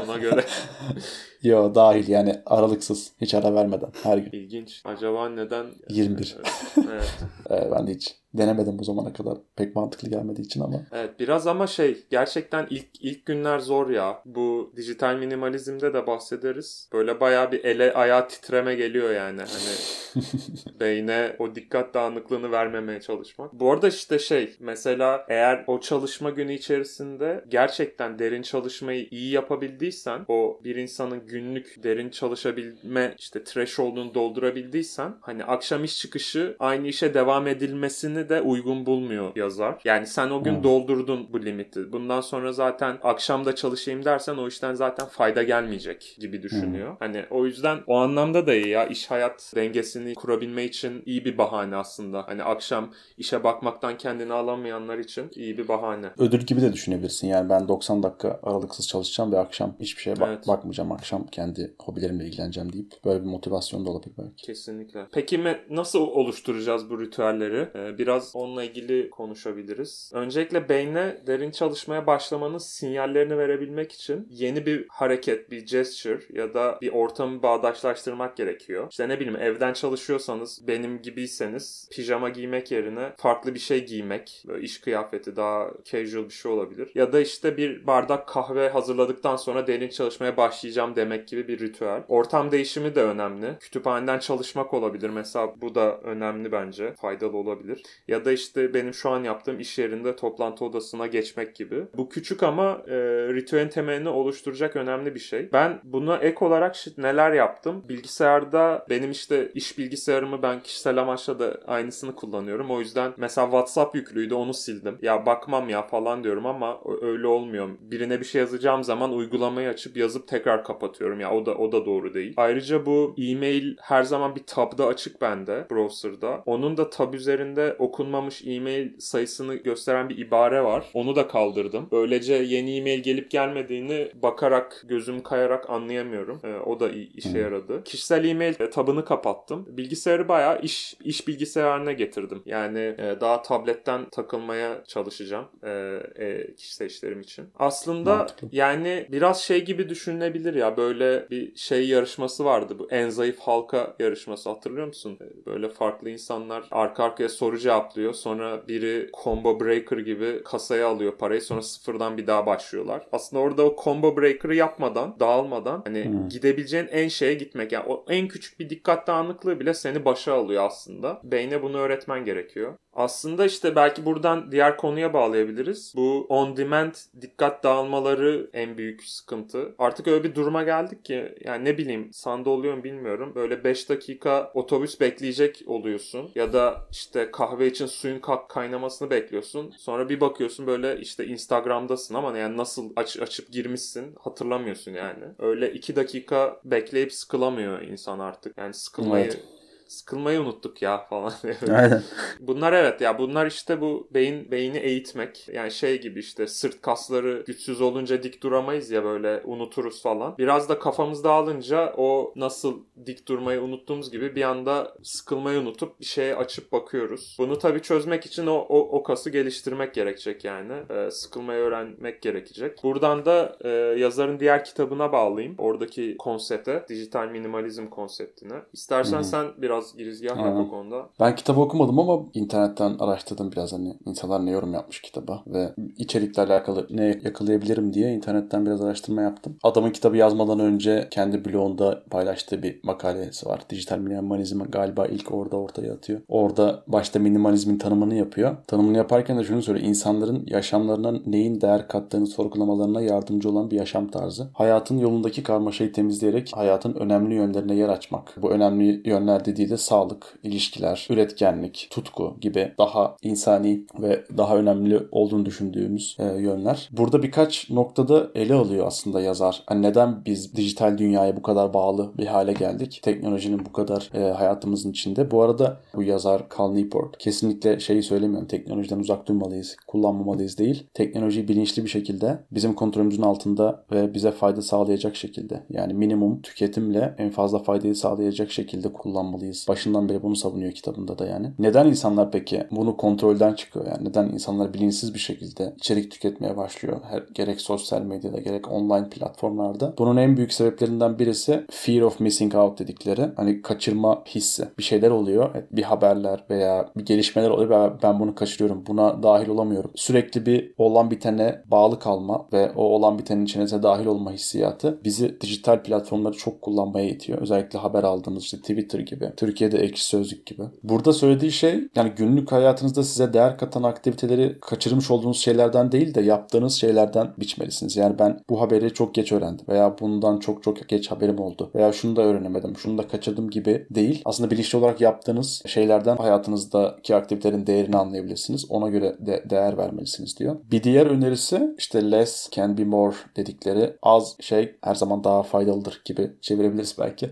Ona 0.03 0.17
göre. 0.17 0.45
Yo 1.43 1.75
dahil 1.75 2.07
yani 2.07 2.41
aralıksız 2.45 3.11
hiç 3.21 3.33
ara 3.33 3.55
vermeden 3.55 3.89
her 4.03 4.17
gün. 4.17 4.31
İlginç. 4.31 4.81
Acaba 4.85 5.29
neden? 5.29 5.65
21. 5.89 6.37
evet. 6.77 7.13
Ee, 7.49 7.71
ben 7.71 7.87
de 7.87 7.91
hiç 7.91 8.15
denemedim 8.33 8.79
bu 8.79 8.83
zamana 8.83 9.13
kadar. 9.13 9.37
Pek 9.55 9.75
mantıklı 9.75 10.09
gelmediği 10.09 10.45
için 10.45 10.61
ama. 10.61 10.81
Evet 10.91 11.19
biraz 11.19 11.47
ama 11.47 11.67
şey 11.67 12.05
gerçekten 12.09 12.67
ilk 12.69 12.87
ilk 13.01 13.25
günler 13.25 13.59
zor 13.59 13.89
ya. 13.89 14.21
Bu 14.25 14.73
dijital 14.75 15.15
minimalizmde 15.15 15.93
de 15.93 16.07
bahsederiz. 16.07 16.89
Böyle 16.93 17.19
bayağı 17.19 17.51
bir 17.51 17.63
ele 17.63 17.93
ayağa 17.93 18.27
titreme 18.27 18.75
geliyor 18.75 19.11
yani. 19.11 19.41
Hani 19.41 20.25
beyne 20.79 21.35
o 21.39 21.55
dikkat 21.55 21.93
dağınıklığını 21.93 22.51
vermemeye 22.51 23.01
çalışmak. 23.01 23.53
Bu 23.53 23.71
arada 23.71 23.87
işte 23.87 24.19
şey 24.19 24.55
mesela 24.59 25.25
eğer 25.29 25.63
o 25.67 25.79
çalışma 25.79 26.29
günü 26.29 26.53
içerisinde 26.53 27.45
gerçekten 27.47 28.19
derin 28.19 28.41
çalışmayı 28.41 29.07
iyi 29.11 29.31
yapabildiysen 29.31 30.25
o 30.27 30.59
bir 30.63 30.75
insanın 30.75 31.27
günlük 31.37 31.83
derin 31.83 32.09
çalışabilme 32.09 33.15
işte 33.19 33.43
threshold'unu 33.43 34.13
doldurabildiysen 34.13 35.13
hani 35.21 35.43
akşam 35.45 35.83
iş 35.83 35.97
çıkışı 35.99 36.55
aynı 36.59 36.87
işe 36.87 37.13
devam 37.13 37.47
edilmesini 37.47 38.29
de 38.29 38.41
uygun 38.41 38.85
bulmuyor 38.85 39.31
yazar. 39.35 39.81
Yani 39.85 40.07
sen 40.07 40.29
o 40.29 40.43
gün 40.43 40.55
Hmm. 40.55 40.63
doldurdun 40.63 41.27
bu 41.33 41.45
limiti. 41.45 41.91
Bundan 41.91 42.21
sonra 42.21 42.53
zaten 42.53 42.97
akşamda 43.03 43.55
çalışayım 43.55 44.05
dersen 44.05 44.35
o 44.37 44.47
işten 44.47 44.73
zaten 44.73 45.07
fayda 45.07 45.43
gelmeyecek 45.43 46.15
gibi 46.19 46.43
düşünüyor. 46.43 46.95
Hani 46.99 47.25
o 47.29 47.45
yüzden 47.45 47.79
o 47.87 47.97
anlamda 47.97 48.47
da 48.47 48.53
iyi 48.53 48.67
ya 48.67 48.85
iş 48.85 49.11
hayat 49.11 49.51
dengesini 49.55 50.13
kurabilme 50.15 50.63
için 50.63 51.03
iyi 51.05 51.25
bir 51.25 51.37
bahane 51.37 51.75
aslında. 51.75 52.27
Hani 52.27 52.43
akşam 52.43 52.91
işe 53.17 53.43
bakmaktan 53.43 53.97
kendini 53.97 54.33
alamayanlar 54.33 54.97
için 54.97 55.31
iyi 55.35 55.57
bir 55.57 55.67
bahane. 55.67 56.07
Ödül 56.17 56.39
gibi 56.39 56.61
de 56.61 56.73
düşünebilirsin. 56.73 57.27
Yani 57.27 57.49
ben 57.49 57.67
90 57.67 58.03
dakika 58.03 58.39
aralıksız 58.43 58.87
çalışacağım 58.87 59.31
ve 59.31 59.39
akşam 59.39 59.75
hiçbir 59.79 60.01
şeye 60.01 60.19
bak- 60.19 60.27
Evet. 60.31 60.47
bakmayacağım. 60.47 60.91
Akşam 60.91 61.22
kendi 61.31 61.73
hobilerimle 61.79 62.25
ilgileneceğim 62.25 62.73
deyip 62.73 62.91
böyle 63.05 63.21
bir 63.21 63.29
motivasyon 63.29 63.85
da 63.85 63.89
olabilir 63.89 64.13
belki. 64.17 64.45
Kesinlikle. 64.45 65.07
Peki 65.13 65.43
nasıl 65.69 65.99
oluşturacağız 65.99 66.89
bu 66.89 67.01
ritüelleri? 67.01 67.69
Ee, 67.75 67.97
biraz 67.97 68.35
onunla 68.35 68.63
ilgili 68.63 69.09
konuşabiliriz. 69.09 70.11
Öncelikle 70.13 70.69
beyne 70.69 71.17
derin 71.27 71.51
çalışmaya 71.51 72.07
başlamanın 72.07 72.57
sinyallerini 72.57 73.37
verebilmek 73.37 73.91
için 73.91 74.27
yeni 74.29 74.65
bir 74.65 74.85
hareket, 74.89 75.51
bir 75.51 75.65
gesture 75.65 76.19
ya 76.33 76.53
da 76.53 76.77
bir 76.81 76.91
ortamı 76.91 77.43
bağdaşlaştırmak 77.43 78.37
gerekiyor. 78.37 78.87
İşte 78.91 79.09
ne 79.09 79.19
bileyim 79.19 79.39
evden 79.39 79.73
çalışıyorsanız 79.73 80.67
benim 80.67 81.01
gibiyseniz 81.01 81.89
pijama 81.91 82.29
giymek 82.29 82.71
yerine 82.71 83.13
farklı 83.17 83.53
bir 83.53 83.59
şey 83.59 83.85
giymek, 83.85 84.43
böyle 84.47 84.65
iş 84.65 84.81
kıyafeti 84.81 85.35
daha 85.35 85.67
casual 85.83 86.25
bir 86.25 86.33
şey 86.33 86.51
olabilir. 86.51 86.91
Ya 86.95 87.13
da 87.13 87.19
işte 87.19 87.57
bir 87.57 87.87
bardak 87.87 88.27
kahve 88.27 88.69
hazırladıktan 88.69 89.35
sonra 89.35 89.67
derin 89.67 89.89
çalışmaya 89.89 90.37
başlayacağım 90.37 90.95
demek 90.95 91.12
gibi 91.17 91.47
bir 91.47 91.59
ritüel. 91.59 92.03
Ortam 92.07 92.51
değişimi 92.51 92.95
de 92.95 93.03
önemli. 93.03 93.57
Kütüphaneden 93.59 94.19
çalışmak 94.19 94.73
olabilir. 94.73 95.09
Mesela 95.09 95.53
bu 95.61 95.75
da 95.75 95.97
önemli 95.97 96.51
bence. 96.51 96.93
Faydalı 96.93 97.37
olabilir. 97.37 97.83
Ya 98.07 98.25
da 98.25 98.31
işte 98.31 98.73
benim 98.73 98.93
şu 98.93 99.09
an 99.09 99.23
yaptığım 99.23 99.59
iş 99.59 99.77
yerinde 99.79 100.15
toplantı 100.15 100.65
odasına 100.65 101.07
geçmek 101.07 101.55
gibi. 101.55 101.83
Bu 101.97 102.09
küçük 102.09 102.43
ama 102.43 102.81
e, 102.87 102.95
ritüelin 103.33 103.69
temelini 103.69 104.09
oluşturacak 104.09 104.75
önemli 104.75 105.15
bir 105.15 105.19
şey. 105.19 105.49
Ben 105.53 105.81
buna 105.83 106.17
ek 106.17 106.45
olarak 106.45 106.75
neler 106.97 107.31
yaptım? 107.31 107.83
Bilgisayarda 107.89 108.85
benim 108.89 109.11
işte 109.11 109.51
iş 109.53 109.77
bilgisayarımı 109.77 110.41
ben 110.41 110.59
kişisel 110.59 110.97
amaçla 110.97 111.39
da 111.39 111.59
aynısını 111.67 112.15
kullanıyorum. 112.15 112.71
O 112.71 112.79
yüzden 112.79 113.13
mesela 113.17 113.47
WhatsApp 113.47 113.95
yüklüydü 113.95 114.33
onu 114.33 114.53
sildim. 114.53 114.97
Ya 115.01 115.25
bakmam 115.25 115.69
ya 115.69 115.81
falan 115.87 116.23
diyorum 116.23 116.45
ama 116.45 116.79
öyle 117.01 117.27
olmuyor. 117.27 117.69
Birine 117.79 118.19
bir 118.19 118.25
şey 118.25 118.41
yazacağım 118.41 118.83
zaman 118.83 119.13
uygulamayı 119.13 119.69
açıp 119.69 119.97
yazıp 119.97 120.27
tekrar 120.27 120.63
kapatıyorum. 120.63 120.92
Ya 121.19 121.31
o 121.33 121.45
da 121.45 121.55
o 121.55 121.71
da 121.71 121.85
doğru 121.85 122.13
değil. 122.13 122.33
Ayrıca 122.37 122.85
bu 122.85 123.15
e-mail 123.17 123.75
her 123.81 124.03
zaman 124.03 124.35
bir 124.35 124.43
tabda 124.43 124.87
açık 124.87 125.21
bende 125.21 125.65
browser'da. 125.71 126.43
Onun 126.45 126.77
da 126.77 126.89
tab 126.89 127.13
üzerinde 127.13 127.75
okunmamış 127.79 128.41
e-mail 128.47 128.89
sayısını 128.99 129.55
gösteren 129.55 130.09
bir 130.09 130.17
ibare 130.17 130.63
var. 130.63 130.85
Onu 130.93 131.15
da 131.15 131.27
kaldırdım. 131.27 131.87
Böylece 131.91 132.33
yeni 132.33 132.77
e-mail 132.77 132.99
gelip 133.03 133.31
gelmediğini 133.31 134.07
bakarak 134.23 134.83
gözüm 134.87 135.23
kayarak 135.23 135.69
anlayamıyorum. 135.69 136.39
Ee, 136.43 136.53
o 136.55 136.79
da 136.79 136.89
işe 136.89 137.29
Hmm. 137.33 137.39
yaradı. 137.41 137.83
Kişisel 137.83 138.25
e-mail 138.25 138.53
e, 138.59 138.69
tabını 138.69 139.05
kapattım. 139.05 139.65
Bilgisayarı 139.69 140.27
bayağı 140.27 140.61
iş 140.61 140.95
iş 141.03 141.27
bilgisayarına 141.27 141.91
getirdim. 141.91 142.41
Yani 142.45 142.79
e, 142.79 143.15
daha 143.21 143.41
tabletten 143.41 144.09
takılmaya 144.09 144.83
çalışacağım 144.87 145.45
e, 145.63 145.69
e, 146.15 146.55
kişisel 146.55 146.85
işlerim 146.85 147.21
için. 147.21 147.45
Aslında 147.59 148.15
Mantıklı. 148.15 148.47
yani 148.51 149.07
biraz 149.11 149.41
şey 149.43 149.65
gibi 149.65 149.89
düşünülebilir 149.89 150.53
ya 150.53 150.77
böyle 150.77 150.82
bir 150.91 151.55
şey 151.55 151.87
yarışması 151.87 152.45
vardı 152.45 152.79
bu 152.79 152.87
en 152.91 153.09
zayıf 153.09 153.39
halka 153.39 153.95
yarışması 153.99 154.49
hatırlıyor 154.49 154.87
musun? 154.87 155.17
E, 155.21 155.45
Böyle 155.45 155.69
farklı 155.69 156.09
insanlar 156.09 156.63
arka 156.71 157.03
arkaya 157.03 157.29
soru 157.29 157.57
cevaplıyor. 157.57 158.13
Sonra 158.13 158.67
biri 158.67 159.09
combo 159.23 159.59
breaker 159.59 159.97
gibi 159.97 160.43
kasaya 160.43 160.87
alıyor 160.87 161.17
parayı 161.17 161.41
sonra 161.41 161.61
sıfırdan 161.61 162.17
bir 162.17 162.27
daha 162.27 162.45
başlıyorlar. 162.45 163.07
Aslında 163.11 163.41
orada 163.41 163.63
o 163.65 163.75
combo 163.83 164.17
breaker'ı 164.17 164.55
yapmadan, 164.55 165.15
dağılmadan 165.19 165.81
hani 165.85 166.03
Hmm. 166.05 166.29
gidebileceğin 166.29 166.87
en 166.91 167.07
şeye 167.07 167.33
gitmek. 167.33 167.71
Yani 167.71 167.85
o 167.87 168.05
en 168.09 168.27
küçük 168.27 168.59
bir 168.59 168.69
dikkat 168.69 169.07
dağınıklığı 169.07 169.59
bile 169.59 169.73
seni 169.73 170.05
başa 170.05 170.33
alıyor 170.33 170.63
aslında. 170.65 171.21
Beyne 171.23 171.63
bunu 171.63 171.77
öğretmen 171.77 172.25
gerekiyor. 172.25 172.73
Aslında 172.95 173.45
işte 173.45 173.75
belki 173.75 174.05
buradan 174.05 174.51
diğer 174.51 174.77
konuya 174.77 175.13
bağlayabiliriz. 175.13 175.93
Bu 175.95 176.25
on 176.29 176.57
demand 176.57 176.93
dikkat 177.21 177.63
dağılmaları 177.63 178.49
en 178.53 178.77
büyük 178.77 179.03
sıkıntı. 179.03 179.75
Artık 179.77 180.07
öyle 180.07 180.23
bir 180.23 180.35
duruma 180.35 180.63
geldik 180.63 181.05
ki 181.05 181.35
yani 181.45 181.65
ne 181.65 181.77
bileyim 181.77 182.09
sanda 182.13 182.49
oluyor 182.49 182.73
mu 182.77 182.83
bilmiyorum. 182.83 183.35
Böyle 183.35 183.63
5 183.63 183.89
dakika 183.89 184.51
otobüs 184.53 184.99
bekleyecek 184.99 185.63
oluyorsun 185.65 186.31
ya 186.35 186.53
da 186.53 186.87
işte 186.91 187.31
kahve 187.31 187.67
için 187.67 187.85
suyun 187.85 188.19
ka- 188.19 188.47
kaynamasını 188.47 189.09
bekliyorsun. 189.09 189.73
Sonra 189.77 190.09
bir 190.09 190.19
bakıyorsun 190.21 190.67
böyle 190.67 190.99
işte 190.99 191.25
Instagram'dasın 191.27 192.15
ama 192.15 192.37
yani 192.37 192.57
nasıl 192.57 192.93
aç 192.95 193.19
açıp 193.19 193.51
girmişsin 193.51 194.15
hatırlamıyorsun 194.19 194.91
yani. 194.91 195.25
Öyle 195.39 195.73
2 195.73 195.95
dakika 195.95 196.61
bekleyip 196.65 197.13
sıkılamıyor 197.13 197.81
insan 197.81 198.19
artık. 198.19 198.57
Yani 198.57 198.73
sıkılmayı 198.73 199.25
Evet. 199.25 199.52
Sıkılmayı 199.93 200.41
unuttuk 200.41 200.81
ya 200.81 201.05
falan. 201.09 201.33
Aynen. 201.71 202.03
Bunlar 202.39 202.73
evet 202.73 203.01
ya 203.01 203.19
bunlar 203.19 203.45
işte 203.45 203.81
bu 203.81 204.07
beyin 204.13 204.51
beyni 204.51 204.77
eğitmek. 204.77 205.49
Yani 205.53 205.71
şey 205.71 206.01
gibi 206.01 206.19
işte 206.19 206.47
sırt 206.47 206.81
kasları 206.81 207.43
güçsüz 207.47 207.81
olunca 207.81 208.23
dik 208.23 208.43
duramayız 208.43 208.91
ya 208.91 209.03
böyle 209.03 209.41
unuturuz 209.45 210.01
falan. 210.01 210.37
Biraz 210.37 210.69
da 210.69 210.79
kafamız 210.79 211.23
dağılınca 211.23 211.93
o 211.97 212.33
nasıl 212.35 212.83
dik 213.05 213.27
durmayı 213.27 213.61
unuttuğumuz 213.61 214.11
gibi 214.11 214.35
bir 214.35 214.43
anda 214.43 214.95
sıkılmayı 215.03 215.59
unutup 215.59 215.99
bir 215.99 216.05
şeye 216.05 216.35
açıp 216.35 216.71
bakıyoruz. 216.71 217.35
Bunu 217.39 217.59
tabii 217.59 217.81
çözmek 217.81 218.25
için 218.25 218.47
o, 218.47 218.55
o, 218.55 218.79
o 218.79 219.03
kası 219.03 219.29
geliştirmek 219.29 219.93
gerekecek 219.93 220.45
yani. 220.45 220.73
Ee, 220.89 221.11
sıkılmayı 221.11 221.59
öğrenmek 221.59 222.21
gerekecek. 222.21 222.83
Buradan 222.83 223.25
da 223.25 223.57
e, 223.61 223.69
yazarın 223.99 224.39
diğer 224.39 224.65
kitabına 224.65 225.11
bağlayayım. 225.11 225.55
Oradaki 225.57 226.15
konsepte, 226.17 226.85
dijital 226.89 227.27
minimalizm 227.27 227.87
konseptine. 227.87 228.53
İstersen 228.73 229.17
Hı 229.17 229.19
hı. 229.19 229.23
sen 229.23 229.47
biraz 229.57 229.82
girizgah 229.97 230.37
yap 230.37 230.57
o 230.57 230.69
konuda. 230.69 231.09
Ben 231.19 231.35
kitabı 231.35 231.61
okumadım 231.61 231.99
ama 231.99 232.19
internetten 232.33 232.95
araştırdım 232.99 233.51
biraz 233.51 233.73
hani 233.73 233.97
insanlar 234.05 234.45
ne 234.45 234.51
yorum 234.51 234.73
yapmış 234.73 235.01
kitaba 235.01 235.43
ve 235.47 235.73
içerikle 235.97 236.41
alakalı 236.41 236.87
ne 236.89 237.05
yakalayabilirim 237.23 237.93
diye 237.93 238.13
internetten 238.13 238.65
biraz 238.65 238.81
araştırma 238.81 239.21
yaptım. 239.21 239.57
Adamın 239.63 239.91
kitabı 239.91 240.17
yazmadan 240.17 240.59
önce 240.59 241.07
kendi 241.11 241.45
blogunda 241.45 242.03
paylaştığı 242.09 242.63
bir 242.63 242.79
makalesi 242.83 243.45
var. 243.45 243.61
Dijital 243.69 243.97
minimalizm 243.97 244.63
galiba 244.63 245.05
ilk 245.05 245.31
orada 245.31 245.57
ortaya 245.57 245.93
atıyor. 245.93 246.21
Orada 246.27 246.83
başta 246.87 247.19
minimalizmin 247.19 247.77
tanımını 247.77 248.15
yapıyor. 248.15 248.55
Tanımını 248.67 248.97
yaparken 248.97 249.37
de 249.37 249.43
şunu 249.43 249.61
söylüyor. 249.61 249.87
İnsanların 249.87 250.43
yaşamlarına 250.47 251.13
neyin 251.25 251.61
değer 251.61 251.87
kattığını 251.87 252.27
sorgulamalarına 252.27 253.01
yardımcı 253.01 253.49
olan 253.49 253.71
bir 253.71 253.75
yaşam 253.75 254.07
tarzı. 254.07 254.47
Hayatın 254.53 254.97
yolundaki 254.97 255.43
karmaşayı 255.43 255.93
temizleyerek 255.93 256.51
hayatın 256.55 256.93
önemli 256.93 257.35
yönlerine 257.35 257.75
yer 257.75 257.89
açmak. 257.89 258.35
Bu 258.41 258.51
önemli 258.51 259.09
yönler 259.09 259.45
dediği 259.45 259.69
de 259.69 259.72
sağlık, 259.77 260.39
ilişkiler, 260.43 261.07
üretkenlik, 261.09 261.87
tutku 261.91 262.37
gibi 262.41 262.73
daha 262.77 263.17
insani 263.21 263.85
ve 264.01 264.23
daha 264.37 264.57
önemli 264.57 264.99
olduğunu 265.11 265.45
düşündüğümüz 265.45 266.17
e, 266.19 266.25
yönler. 266.25 266.89
Burada 266.91 267.23
birkaç 267.23 267.69
noktada 267.69 268.31
ele 268.35 268.53
alıyor 268.53 268.87
aslında 268.87 269.21
yazar. 269.21 269.63
Hani 269.65 269.81
neden 269.81 270.25
biz 270.25 270.55
dijital 270.55 270.97
dünyaya 270.97 271.37
bu 271.37 271.41
kadar 271.41 271.73
bağlı 271.73 272.11
bir 272.17 272.25
hale 272.25 272.53
geldik? 272.53 272.99
Teknolojinin 273.03 273.65
bu 273.65 273.73
kadar 273.73 274.09
e, 274.13 274.19
hayatımızın 274.19 274.91
içinde. 274.91 275.31
Bu 275.31 275.41
arada 275.41 275.81
bu 275.95 276.03
yazar 276.03 276.43
Cal 276.57 276.71
Newport 276.71 277.17
kesinlikle 277.17 277.79
şeyi 277.79 278.03
söylemiyorum. 278.03 278.47
Teknolojiden 278.47 278.99
uzak 278.99 279.27
durmalıyız, 279.27 279.75
kullanmamalıyız 279.87 280.57
değil. 280.57 280.87
Teknolojiyi 280.93 281.47
bilinçli 281.47 281.83
bir 281.83 281.89
şekilde 281.89 282.39
bizim 282.51 282.73
kontrolümüzün 282.73 283.23
altında 283.23 283.83
ve 283.91 284.13
bize 284.13 284.31
fayda 284.31 284.61
sağlayacak 284.61 285.15
şekilde 285.15 285.63
yani 285.69 285.93
minimum 285.93 286.41
tüketimle 286.41 287.15
en 287.17 287.29
fazla 287.29 287.59
faydayı 287.59 287.95
sağlayacak 287.95 288.51
şekilde 288.51 288.93
kullanmalıyız 288.93 289.52
yapmalıyız. 289.53 289.65
Başından 289.67 290.09
beri 290.09 290.23
bunu 290.23 290.35
savunuyor 290.35 290.71
kitabında 290.71 291.17
da 291.17 291.25
yani. 291.25 291.51
Neden 291.59 291.87
insanlar 291.87 292.31
peki 292.31 292.67
bunu 292.71 292.97
kontrolden 292.97 293.53
çıkıyor 293.53 293.85
yani? 293.85 294.09
Neden 294.09 294.29
insanlar 294.29 294.73
bilinçsiz 294.73 295.13
bir 295.13 295.19
şekilde 295.19 295.73
içerik 295.77 296.11
tüketmeye 296.11 296.57
başlıyor? 296.57 297.01
Her, 297.09 297.23
gerek 297.33 297.61
sosyal 297.61 298.01
medyada 298.01 298.39
gerek 298.39 298.71
online 298.71 299.09
platformlarda. 299.09 299.93
Bunun 299.97 300.17
en 300.17 300.37
büyük 300.37 300.53
sebeplerinden 300.53 301.19
birisi 301.19 301.65
fear 301.71 302.01
of 302.01 302.19
missing 302.19 302.55
out 302.55 302.79
dedikleri. 302.79 303.29
Hani 303.35 303.61
kaçırma 303.61 304.23
hissi. 304.25 304.67
Bir 304.77 304.83
şeyler 304.83 305.11
oluyor. 305.11 305.49
Bir 305.71 305.83
haberler 305.83 306.43
veya 306.49 306.89
bir 306.97 307.05
gelişmeler 307.05 307.49
oluyor 307.49 307.99
ben 308.03 308.19
bunu 308.19 308.35
kaçırıyorum. 308.35 308.83
Buna 308.87 309.23
dahil 309.23 309.49
olamıyorum. 309.49 309.91
Sürekli 309.95 310.45
bir 310.45 310.73
olan 310.77 311.11
bitene 311.11 311.61
bağlı 311.65 311.99
kalma 311.99 312.47
ve 312.53 312.71
o 312.75 312.83
olan 312.83 313.19
bitenin 313.19 313.45
içine 313.45 313.63
dahil 313.83 314.05
olma 314.05 314.31
hissiyatı 314.31 314.99
bizi 315.03 315.41
dijital 315.41 315.83
platformları 315.83 316.37
çok 316.37 316.61
kullanmaya 316.61 317.09
itiyor. 317.09 317.41
Özellikle 317.41 317.79
haber 317.79 318.03
aldığımız 318.03 318.43
işte 318.43 318.57
Twitter 318.57 318.99
gibi, 318.99 319.31
Türkiye'de 319.43 319.77
Ekşi 319.77 320.05
Sözlük 320.05 320.45
gibi. 320.45 320.63
Burada 320.83 321.13
söylediği 321.13 321.51
şey 321.51 321.87
yani 321.95 322.11
günlük 322.17 322.51
hayatınızda 322.51 323.03
size 323.03 323.33
değer 323.33 323.57
katan 323.57 323.83
aktiviteleri 323.83 324.57
kaçırmış 324.61 325.11
olduğunuz 325.11 325.37
şeylerden 325.37 325.91
değil 325.91 326.15
de 326.15 326.21
yaptığınız 326.21 326.73
şeylerden 326.73 327.33
biçmelisiniz. 327.39 327.97
Yani 327.97 328.19
ben 328.19 328.39
bu 328.49 328.61
haberi 328.61 328.93
çok 328.93 329.15
geç 329.15 329.31
öğrendim 329.31 329.65
veya 329.69 329.95
bundan 329.99 330.39
çok 330.39 330.63
çok 330.63 330.89
geç 330.89 331.11
haberim 331.11 331.39
oldu 331.39 331.71
veya 331.75 331.91
şunu 331.91 332.15
da 332.15 332.21
öğrenemedim, 332.21 332.77
şunu 332.77 332.97
da 332.97 333.07
kaçırdım 333.07 333.49
gibi 333.49 333.87
değil. 333.89 334.21
Aslında 334.25 334.51
bilinçli 334.51 334.77
olarak 334.77 335.01
yaptığınız 335.01 335.61
şeylerden 335.65 336.17
hayatınızdaki 336.17 337.15
aktivitelerin 337.15 337.67
değerini 337.67 337.97
anlayabilirsiniz. 337.97 338.65
Ona 338.69 338.89
göre 338.89 339.15
de 339.19 339.43
değer 339.49 339.77
vermelisiniz 339.77 340.39
diyor. 340.39 340.55
Bir 340.71 340.83
diğer 340.83 341.05
önerisi 341.05 341.75
işte 341.77 342.11
less 342.11 342.49
can 342.51 342.77
be 342.77 342.83
more 342.83 343.15
dedikleri 343.37 343.95
az 344.03 344.35
şey 344.39 344.75
her 344.81 344.95
zaman 344.95 345.23
daha 345.23 345.43
faydalıdır 345.43 346.01
gibi 346.05 346.31
çevirebiliriz 346.41 346.95
belki. 346.99 347.29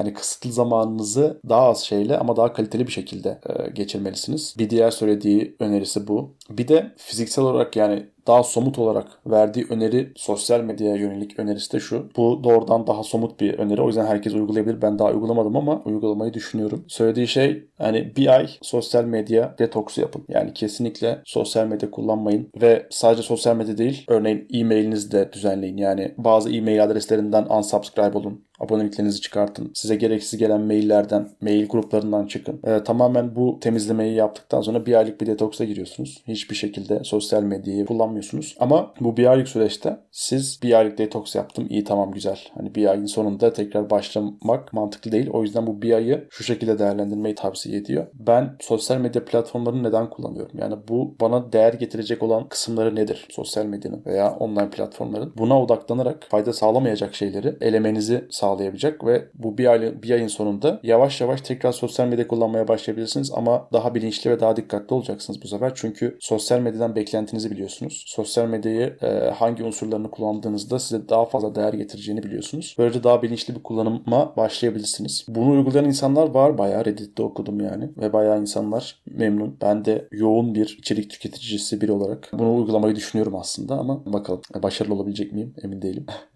Hani 0.00 0.14
kısıtlı 0.14 0.52
zamanınızı 0.52 1.40
daha 1.48 1.62
az 1.62 1.80
şeyle 1.80 2.18
ama 2.18 2.36
daha 2.36 2.52
kaliteli 2.52 2.86
bir 2.86 2.92
şekilde 2.92 3.40
e, 3.48 3.70
geçirmelisiniz. 3.70 4.54
Bir 4.58 4.70
diğer 4.70 4.90
söylediği 4.90 5.56
önerisi 5.60 6.08
bu. 6.08 6.34
Bir 6.50 6.68
de 6.68 6.92
fiziksel 6.96 7.44
olarak 7.44 7.76
yani 7.76 8.06
daha 8.26 8.42
somut 8.42 8.78
olarak 8.78 9.06
verdiği 9.26 9.66
öneri 9.70 10.12
sosyal 10.16 10.60
medyaya 10.60 10.96
yönelik 10.96 11.38
önerisi 11.38 11.72
de 11.72 11.80
şu. 11.80 12.08
Bu 12.16 12.44
doğrudan 12.44 12.86
daha 12.86 13.02
somut 13.02 13.40
bir 13.40 13.58
öneri. 13.58 13.82
O 13.82 13.86
yüzden 13.86 14.06
herkes 14.06 14.34
uygulayabilir. 14.34 14.82
Ben 14.82 14.98
daha 14.98 15.10
uygulamadım 15.10 15.56
ama 15.56 15.82
uygulamayı 15.84 16.34
düşünüyorum. 16.34 16.84
Söylediği 16.88 17.28
şey 17.28 17.64
hani 17.78 18.16
bir 18.16 18.26
ay 18.26 18.50
sosyal 18.62 19.04
medya 19.04 19.54
detoksu 19.58 20.00
yapın. 20.00 20.24
Yani 20.28 20.54
kesinlikle 20.54 21.22
sosyal 21.24 21.66
medya 21.66 21.90
kullanmayın 21.90 22.50
ve 22.62 22.86
sadece 22.90 23.22
sosyal 23.22 23.56
medya 23.56 23.78
değil 23.78 24.04
örneğin 24.08 24.48
e-mailinizi 24.52 25.12
de 25.12 25.32
düzenleyin. 25.32 25.76
Yani 25.76 26.14
bazı 26.18 26.52
e-mail 26.52 26.84
adreslerinden 26.84 27.46
unsubscribe 27.50 28.18
olun 28.18 28.44
aboneliklerinizi 28.60 29.20
çıkartın. 29.20 29.70
Size 29.74 29.96
gereksiz 29.96 30.38
gelen 30.38 30.60
maillerden, 30.60 31.28
mail 31.40 31.68
gruplarından 31.68 32.26
çıkın. 32.26 32.60
Ee, 32.64 32.84
tamamen 32.84 33.36
bu 33.36 33.58
temizlemeyi 33.60 34.14
yaptıktan 34.14 34.60
sonra 34.60 34.86
bir 34.86 34.94
aylık 34.94 35.20
bir 35.20 35.26
detoksa 35.26 35.64
giriyorsunuz. 35.64 36.22
Hiçbir 36.28 36.56
şekilde 36.56 37.04
sosyal 37.04 37.42
medyayı 37.42 37.86
kullanmıyorsunuz. 37.86 38.56
Ama 38.60 38.94
bu 39.00 39.16
bir 39.16 39.26
aylık 39.26 39.48
süreçte 39.48 39.96
siz 40.10 40.60
bir 40.62 40.78
aylık 40.78 40.98
detoks 40.98 41.34
yaptım. 41.34 41.66
iyi 41.70 41.84
tamam 41.84 42.12
güzel. 42.12 42.38
Hani 42.54 42.74
bir 42.74 42.86
ayın 42.86 43.06
sonunda 43.06 43.52
tekrar 43.52 43.90
başlamak 43.90 44.72
mantıklı 44.72 45.12
değil. 45.12 45.30
O 45.32 45.42
yüzden 45.42 45.66
bu 45.66 45.82
bir 45.82 45.92
ayı 45.92 46.26
şu 46.30 46.44
şekilde 46.44 46.78
değerlendirmeyi 46.78 47.34
tavsiye 47.34 47.78
ediyor. 47.78 48.06
Ben 48.14 48.56
sosyal 48.60 48.98
medya 48.98 49.24
platformlarını 49.24 49.82
neden 49.82 50.10
kullanıyorum? 50.10 50.58
Yani 50.58 50.74
bu 50.88 51.16
bana 51.20 51.52
değer 51.52 51.72
getirecek 51.72 52.22
olan 52.22 52.48
kısımları 52.48 52.96
nedir? 52.96 53.26
Sosyal 53.30 53.66
medyanın 53.66 54.02
veya 54.06 54.32
online 54.32 54.70
platformların. 54.70 55.32
Buna 55.38 55.62
odaklanarak 55.62 56.26
fayda 56.30 56.52
sağlamayacak 56.52 57.14
şeyleri 57.14 57.56
elemenizi 57.60 58.24
sağlayabilirsiniz 58.30 58.49
sağlayabilecek 58.50 59.04
ve 59.04 59.28
bu 59.34 59.58
bir, 59.58 59.66
ay, 59.66 60.02
bir 60.02 60.10
ayın 60.10 60.26
sonunda 60.26 60.80
yavaş 60.82 61.20
yavaş 61.20 61.40
tekrar 61.40 61.72
sosyal 61.72 62.06
medya 62.06 62.28
kullanmaya 62.28 62.68
başlayabilirsiniz 62.68 63.32
ama 63.34 63.68
daha 63.72 63.94
bilinçli 63.94 64.30
ve 64.30 64.40
daha 64.40 64.56
dikkatli 64.56 64.94
olacaksınız 64.94 65.42
bu 65.42 65.48
sefer. 65.48 65.72
Çünkü 65.74 66.16
sosyal 66.20 66.60
medyadan 66.60 66.96
beklentinizi 66.96 67.50
biliyorsunuz. 67.50 68.04
Sosyal 68.06 68.46
medyayı 68.46 68.96
e, 69.02 69.30
hangi 69.30 69.64
unsurlarını 69.64 70.10
kullandığınızda 70.10 70.78
size 70.78 71.08
daha 71.08 71.24
fazla 71.24 71.54
değer 71.54 71.72
getireceğini 71.72 72.22
biliyorsunuz. 72.22 72.74
Böylece 72.78 73.04
daha 73.04 73.22
bilinçli 73.22 73.54
bir 73.54 73.62
kullanıma 73.62 74.36
başlayabilirsiniz. 74.36 75.26
Bunu 75.28 75.50
uygulayan 75.50 75.84
insanlar 75.84 76.30
var 76.30 76.58
bayağı 76.58 76.84
Reddit'te 76.84 77.22
okudum 77.22 77.60
yani 77.60 77.90
ve 77.96 78.12
bayağı 78.12 78.40
insanlar 78.40 79.02
memnun. 79.06 79.56
Ben 79.62 79.84
de 79.84 80.08
yoğun 80.12 80.54
bir 80.54 80.76
içerik 80.78 81.10
tüketicisi 81.10 81.80
biri 81.80 81.92
olarak 81.92 82.30
bunu 82.32 82.56
uygulamayı 82.56 82.96
düşünüyorum 82.96 83.36
aslında 83.36 83.74
ama 83.78 84.12
bakalım 84.12 84.40
başarılı 84.62 84.94
olabilecek 84.94 85.32
miyim 85.32 85.54
emin 85.62 85.82
değilim. 85.82 86.06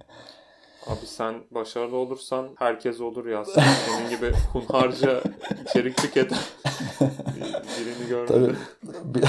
Abi 0.87 1.07
sen 1.07 1.35
başarılı 1.51 1.97
olursan 1.97 2.49
herkes 2.59 3.01
olur 3.01 3.27
ya. 3.27 3.45
Senin 3.87 4.11
gibi 4.11 4.33
hunharca 4.53 5.23
içerik 5.69 5.97
tüketen 5.97 6.39
birini 7.81 8.09
görmedim. 8.09 8.57
Tabii. 8.83 9.25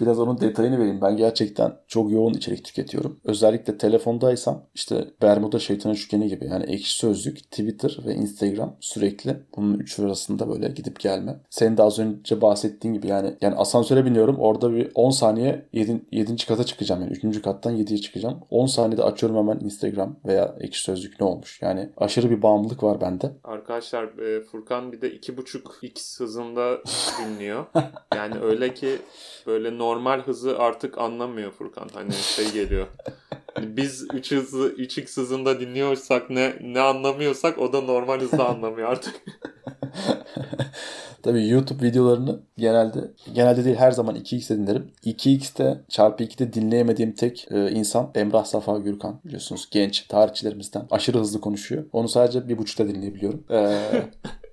Biraz 0.00 0.18
onun 0.18 0.40
detayını 0.40 0.78
vereyim. 0.78 1.00
Ben 1.02 1.16
gerçekten 1.16 1.72
çok 1.88 2.12
yoğun 2.12 2.34
içerik 2.34 2.64
tüketiyorum. 2.64 3.20
Özellikle 3.24 3.78
telefondaysam 3.78 4.62
işte 4.74 5.04
Bermuda 5.22 5.58
şeytan 5.58 5.92
üçgeni 5.92 6.28
gibi. 6.28 6.46
Yani 6.46 6.64
ekşi 6.64 6.96
sözlük, 6.98 7.38
Twitter 7.50 7.98
ve 8.06 8.14
Instagram 8.14 8.76
sürekli 8.80 9.36
bunun 9.56 9.78
üçü 9.78 10.04
arasında 10.04 10.48
böyle 10.48 10.68
gidip 10.68 11.00
gelme. 11.00 11.40
Senin 11.50 11.76
de 11.76 11.82
az 11.82 11.98
önce 11.98 12.40
bahsettiğin 12.40 12.94
gibi 12.94 13.06
yani 13.06 13.34
yani 13.40 13.54
asansöre 13.54 14.04
biniyorum. 14.04 14.36
Orada 14.38 14.72
bir 14.74 14.90
10 14.94 15.10
saniye 15.10 15.66
7. 15.72 16.00
7. 16.12 16.46
kata 16.46 16.64
çıkacağım. 16.64 17.02
Yani 17.02 17.12
3. 17.12 17.42
kattan 17.42 17.76
7'ye 17.76 17.98
çıkacağım. 17.98 18.38
10 18.50 18.66
saniyede 18.66 19.02
açıyorum 19.02 19.38
hemen 19.38 19.64
Instagram 19.64 20.16
veya 20.26 20.54
ekşi 20.60 20.82
sözlük 20.82 21.20
ne 21.20 21.26
olmuş. 21.26 21.62
Yani 21.62 21.88
aşırı 21.96 22.30
bir 22.30 22.42
bağımlılık 22.42 22.82
var 22.82 23.00
bende. 23.00 23.30
Arkadaşlar 23.44 24.04
e, 24.18 24.40
Furkan 24.40 24.92
bir 24.92 25.00
de 25.00 25.16
2.5x 25.16 26.20
hızında 26.20 26.78
dinliyor. 27.20 27.64
yani 28.14 28.34
öyle 28.40 28.74
ki 28.74 28.98
böyle 29.46 29.78
normal 29.78 29.87
hızı 30.26 30.58
artık 30.58 30.98
anlamıyor 30.98 31.52
Furkan. 31.52 31.88
Hani 31.94 32.12
şey 32.12 32.52
geliyor. 32.52 32.86
Biz 33.60 34.06
3 34.14 34.32
hızı 34.32 34.74
3x 34.78 35.16
hızında 35.16 35.60
dinliyorsak 35.60 36.30
ne 36.30 36.56
ne 36.60 36.80
anlamıyorsak 36.80 37.58
o 37.58 37.72
da 37.72 37.80
normal 37.80 38.20
hızda 38.20 38.48
anlamıyor 38.48 38.88
artık. 38.88 39.14
Tabii 41.22 41.48
YouTube 41.48 41.86
videolarını 41.86 42.40
genelde 42.58 43.12
genelde 43.32 43.64
değil 43.64 43.76
her 43.76 43.90
zaman 43.90 44.16
2x'te 44.16 44.56
dinlerim. 44.56 44.90
2x'te 45.04 45.80
çarpı 45.88 46.24
2'de 46.24 46.52
dinleyemediğim 46.52 47.12
tek 47.12 47.48
e, 47.50 47.70
insan 47.70 48.10
Emrah 48.14 48.44
Safa 48.44 48.78
Gürkan 48.78 49.20
biliyorsunuz 49.24 49.68
genç 49.70 50.02
tarihçilerimizden 50.02 50.86
aşırı 50.90 51.18
hızlı 51.18 51.40
konuşuyor. 51.40 51.84
Onu 51.92 52.08
sadece 52.08 52.48
bir 52.48 52.58
buçukta 52.58 52.88
dinleyebiliyorum. 52.88 53.44
Ee, 53.50 53.78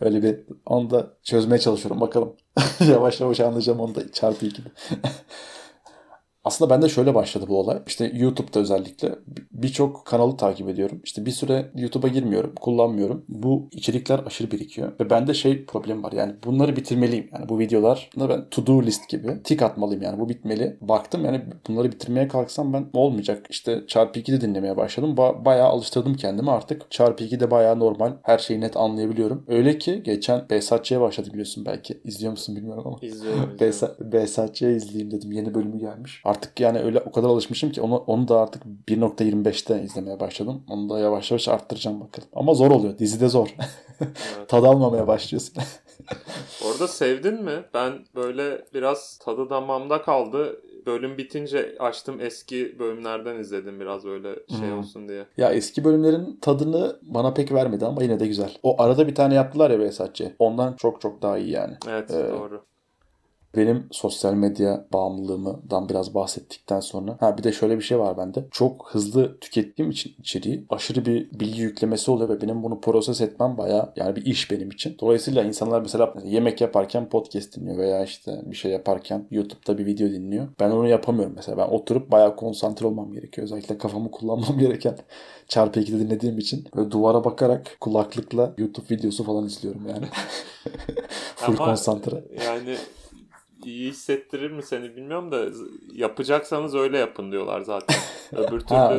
öyle 0.00 0.22
bir 0.22 0.40
onu 0.66 0.90
da 0.90 1.16
çözmeye 1.22 1.58
çalışıyorum 1.58 2.00
bakalım. 2.00 2.36
yavaş 2.88 3.20
yavaş 3.20 3.40
anlayacağım 3.40 3.80
onu 3.80 3.94
da 3.94 4.12
çarpı 4.12 4.46
2'de. 4.46 4.68
Aslında 6.44 6.70
bende 6.70 6.88
şöyle 6.88 7.14
başladı 7.14 7.44
bu 7.48 7.58
olay. 7.58 7.78
İşte 7.86 8.12
YouTube'da 8.14 8.60
özellikle 8.60 9.14
birçok 9.52 10.06
kanalı 10.06 10.36
takip 10.36 10.68
ediyorum. 10.68 11.00
İşte 11.04 11.26
bir 11.26 11.30
süre 11.30 11.70
YouTube'a 11.74 12.08
girmiyorum, 12.08 12.54
kullanmıyorum. 12.60 13.24
Bu 13.28 13.68
içerikler 13.72 14.18
aşırı 14.26 14.50
birikiyor. 14.50 14.92
Ve 15.00 15.10
bende 15.10 15.34
şey 15.34 15.64
problem 15.66 16.02
var. 16.02 16.12
Yani 16.12 16.34
bunları 16.44 16.76
bitirmeliyim. 16.76 17.28
Yani 17.32 17.48
bu 17.48 17.58
videolar 17.58 18.10
ben 18.16 18.44
to 18.50 18.66
do 18.66 18.82
list 18.82 19.08
gibi 19.08 19.42
tik 19.44 19.62
atmalıyım 19.62 20.02
yani. 20.02 20.20
Bu 20.20 20.28
bitmeli. 20.28 20.76
Baktım 20.80 21.24
yani 21.24 21.42
bunları 21.68 21.92
bitirmeye 21.92 22.28
kalksam 22.28 22.72
ben 22.72 22.86
olmayacak. 22.92 23.46
İşte 23.50 23.84
çarpı 23.86 24.20
2'de 24.20 24.40
dinlemeye 24.40 24.76
başladım. 24.76 25.14
Ba- 25.16 25.44
bayağı 25.44 25.68
alıştırdım 25.68 26.14
kendimi 26.14 26.50
artık. 26.50 26.90
Çarpı 26.90 27.24
2'de 27.24 27.50
bayağı 27.50 27.78
normal. 27.78 28.12
Her 28.22 28.38
şeyi 28.38 28.60
net 28.60 28.76
anlayabiliyorum. 28.76 29.44
Öyle 29.48 29.78
ki 29.78 30.02
geçen 30.04 30.48
Behzatçı'ya 30.50 31.00
başladım 31.00 31.30
biliyorsun 31.32 31.64
belki. 31.66 32.00
İzliyor 32.04 32.30
musun 32.30 32.56
bilmiyorum 32.56 32.84
ama. 32.86 32.98
İzliyorum. 33.02 33.56
Behzatçı'ya 34.12 34.70
izleyeyim 34.70 35.10
dedim. 35.10 35.32
Yeni 35.32 35.54
bölümü 35.54 35.78
gelmiş. 35.78 36.22
Artık 36.30 36.60
yani 36.60 36.78
öyle 36.78 37.00
o 37.00 37.12
kadar 37.12 37.28
alışmışım 37.28 37.72
ki 37.72 37.80
onu, 37.80 37.96
onu 37.96 38.28
da 38.28 38.40
artık 38.40 38.62
1.25'te 38.88 39.82
izlemeye 39.82 40.20
başladım. 40.20 40.62
Onu 40.70 40.88
da 40.88 40.98
yavaş 40.98 41.30
yavaş 41.30 41.48
arttıracağım 41.48 42.00
bakalım. 42.00 42.28
Ama 42.32 42.54
zor 42.54 42.70
oluyor. 42.70 42.98
Dizide 42.98 43.28
zor. 43.28 43.54
Evet. 44.36 44.48
Tad 44.48 44.64
almamaya 44.64 45.06
başlıyorsun. 45.06 45.54
Orada 46.66 46.88
sevdin 46.88 47.42
mi? 47.44 47.64
Ben 47.74 47.92
böyle 48.14 48.64
biraz 48.74 49.18
tadı 49.18 49.50
damağımda 49.50 50.02
kaldı 50.02 50.62
bölüm 50.86 51.18
bitince 51.18 51.76
açtım 51.78 52.20
eski 52.20 52.78
bölümlerden 52.78 53.38
izledim 53.38 53.80
biraz 53.80 54.04
böyle 54.04 54.34
şey 54.48 54.68
hmm. 54.68 54.78
olsun 54.78 55.08
diye. 55.08 55.26
Ya 55.36 55.52
eski 55.52 55.84
bölümlerin 55.84 56.38
tadını 56.42 56.98
bana 57.02 57.34
pek 57.34 57.52
vermedi 57.52 57.86
ama 57.86 58.02
yine 58.02 58.20
de 58.20 58.26
güzel. 58.26 58.56
O 58.62 58.82
arada 58.82 59.08
bir 59.08 59.14
tane 59.14 59.34
yaptılar 59.34 59.70
ya 59.70 59.80
Behzatçı. 59.80 60.34
Ondan 60.38 60.76
çok 60.76 61.00
çok 61.00 61.22
daha 61.22 61.38
iyi 61.38 61.50
yani. 61.50 61.74
Evet 61.88 62.10
ee, 62.10 62.30
doğru. 62.30 62.69
Benim 63.56 63.86
sosyal 63.90 64.34
medya 64.34 64.84
bağımlılığımdan 64.92 65.88
biraz 65.88 66.14
bahsettikten 66.14 66.80
sonra 66.80 67.16
ha 67.20 67.38
bir 67.38 67.42
de 67.42 67.52
şöyle 67.52 67.78
bir 67.78 67.82
şey 67.82 67.98
var 67.98 68.18
bende. 68.18 68.44
Çok 68.50 68.88
hızlı 68.90 69.38
tükettiğim 69.40 69.90
için 69.90 70.14
içeriği 70.18 70.64
aşırı 70.70 71.06
bir 71.06 71.30
bilgi 71.40 71.62
yüklemesi 71.62 72.10
oluyor 72.10 72.28
ve 72.28 72.40
benim 72.40 72.62
bunu 72.62 72.80
proses 72.80 73.20
etmem 73.20 73.58
baya 73.58 73.92
yani 73.96 74.16
bir 74.16 74.26
iş 74.26 74.50
benim 74.50 74.70
için. 74.70 74.96
Dolayısıyla 75.00 75.44
insanlar 75.44 75.80
mesela 75.80 76.14
yemek 76.24 76.60
yaparken 76.60 77.08
podcast 77.08 77.56
dinliyor 77.56 77.78
veya 77.78 78.04
işte 78.04 78.40
bir 78.46 78.56
şey 78.56 78.72
yaparken 78.72 79.26
YouTube'da 79.30 79.78
bir 79.78 79.86
video 79.86 80.08
dinliyor. 80.08 80.48
Ben 80.60 80.70
onu 80.70 80.88
yapamıyorum 80.88 81.32
mesela. 81.36 81.58
Ben 81.58 81.68
oturup 81.68 82.10
bayağı 82.10 82.36
konsantre 82.36 82.86
olmam 82.86 83.12
gerekiyor. 83.12 83.44
Özellikle 83.44 83.78
kafamı 83.78 84.10
kullanmam 84.20 84.58
gereken 84.58 84.96
çarpı 85.48 85.80
2'de 85.80 85.98
dinlediğim 85.98 86.38
için 86.38 86.64
böyle 86.76 86.90
duvara 86.90 87.24
bakarak 87.24 87.76
kulaklıkla 87.80 88.54
YouTube 88.58 88.86
videosu 88.90 89.24
falan 89.24 89.46
izliyorum 89.46 89.86
yani. 89.88 90.06
Full 91.36 91.52
Ama 91.52 91.64
konsantre. 91.64 92.24
Yani 92.46 92.76
iyi 93.66 93.90
hissettirir 93.90 94.50
mi 94.50 94.62
seni 94.62 94.96
bilmiyorum 94.96 95.32
da 95.32 95.44
yapacaksanız 95.94 96.74
öyle 96.74 96.98
yapın 96.98 97.32
diyorlar 97.32 97.60
zaten. 97.60 97.96
Öbür 98.32 98.60
türlü 98.60 98.78
Ha, 98.78 98.94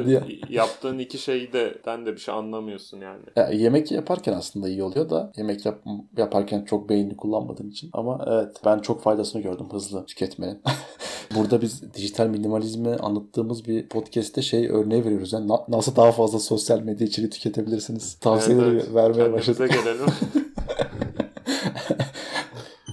yaptığın 0.49 0.99
iki 0.99 1.17
şeyden 1.17 2.05
de 2.05 2.13
bir 2.13 2.17
şey 2.17 2.33
anlamıyorsun 2.33 3.01
yani. 3.01 3.21
Ya, 3.35 3.49
yemek 3.49 3.91
yaparken 3.91 4.33
aslında 4.33 4.69
iyi 4.69 4.83
oluyor 4.83 5.09
da 5.09 5.31
yemek 5.37 5.65
yap, 5.65 5.79
yaparken 6.17 6.65
çok 6.65 6.89
beynini 6.89 7.17
kullanmadığın 7.17 7.69
için. 7.69 7.89
Ama 7.93 8.25
evet 8.27 8.55
ben 8.65 8.79
çok 8.79 9.01
faydasını 9.03 9.41
gördüm 9.41 9.65
hızlı 9.71 10.05
tüketmenin. 10.05 10.61
Burada 11.35 11.61
biz 11.61 11.93
dijital 11.93 12.27
minimalizmi 12.27 12.89
anlattığımız 12.95 13.65
bir 13.67 13.87
podcast'te 13.89 14.41
şey 14.41 14.69
örneği 14.69 15.05
veriyoruz. 15.05 15.33
Yani 15.33 15.47
na- 15.47 15.65
nasıl 15.67 15.95
daha 15.95 16.11
fazla 16.11 16.39
sosyal 16.39 16.79
medya 16.81 17.07
içeriği 17.07 17.29
tüketebilirsiniz. 17.29 18.13
Tavsiyeleri 18.19 18.69
Evet, 18.69 18.83
evet. 18.85 18.95
vermeye 18.95 19.13
Kendimize 19.23 19.51
başladık. 19.51 19.71
gelelim. 19.83 20.05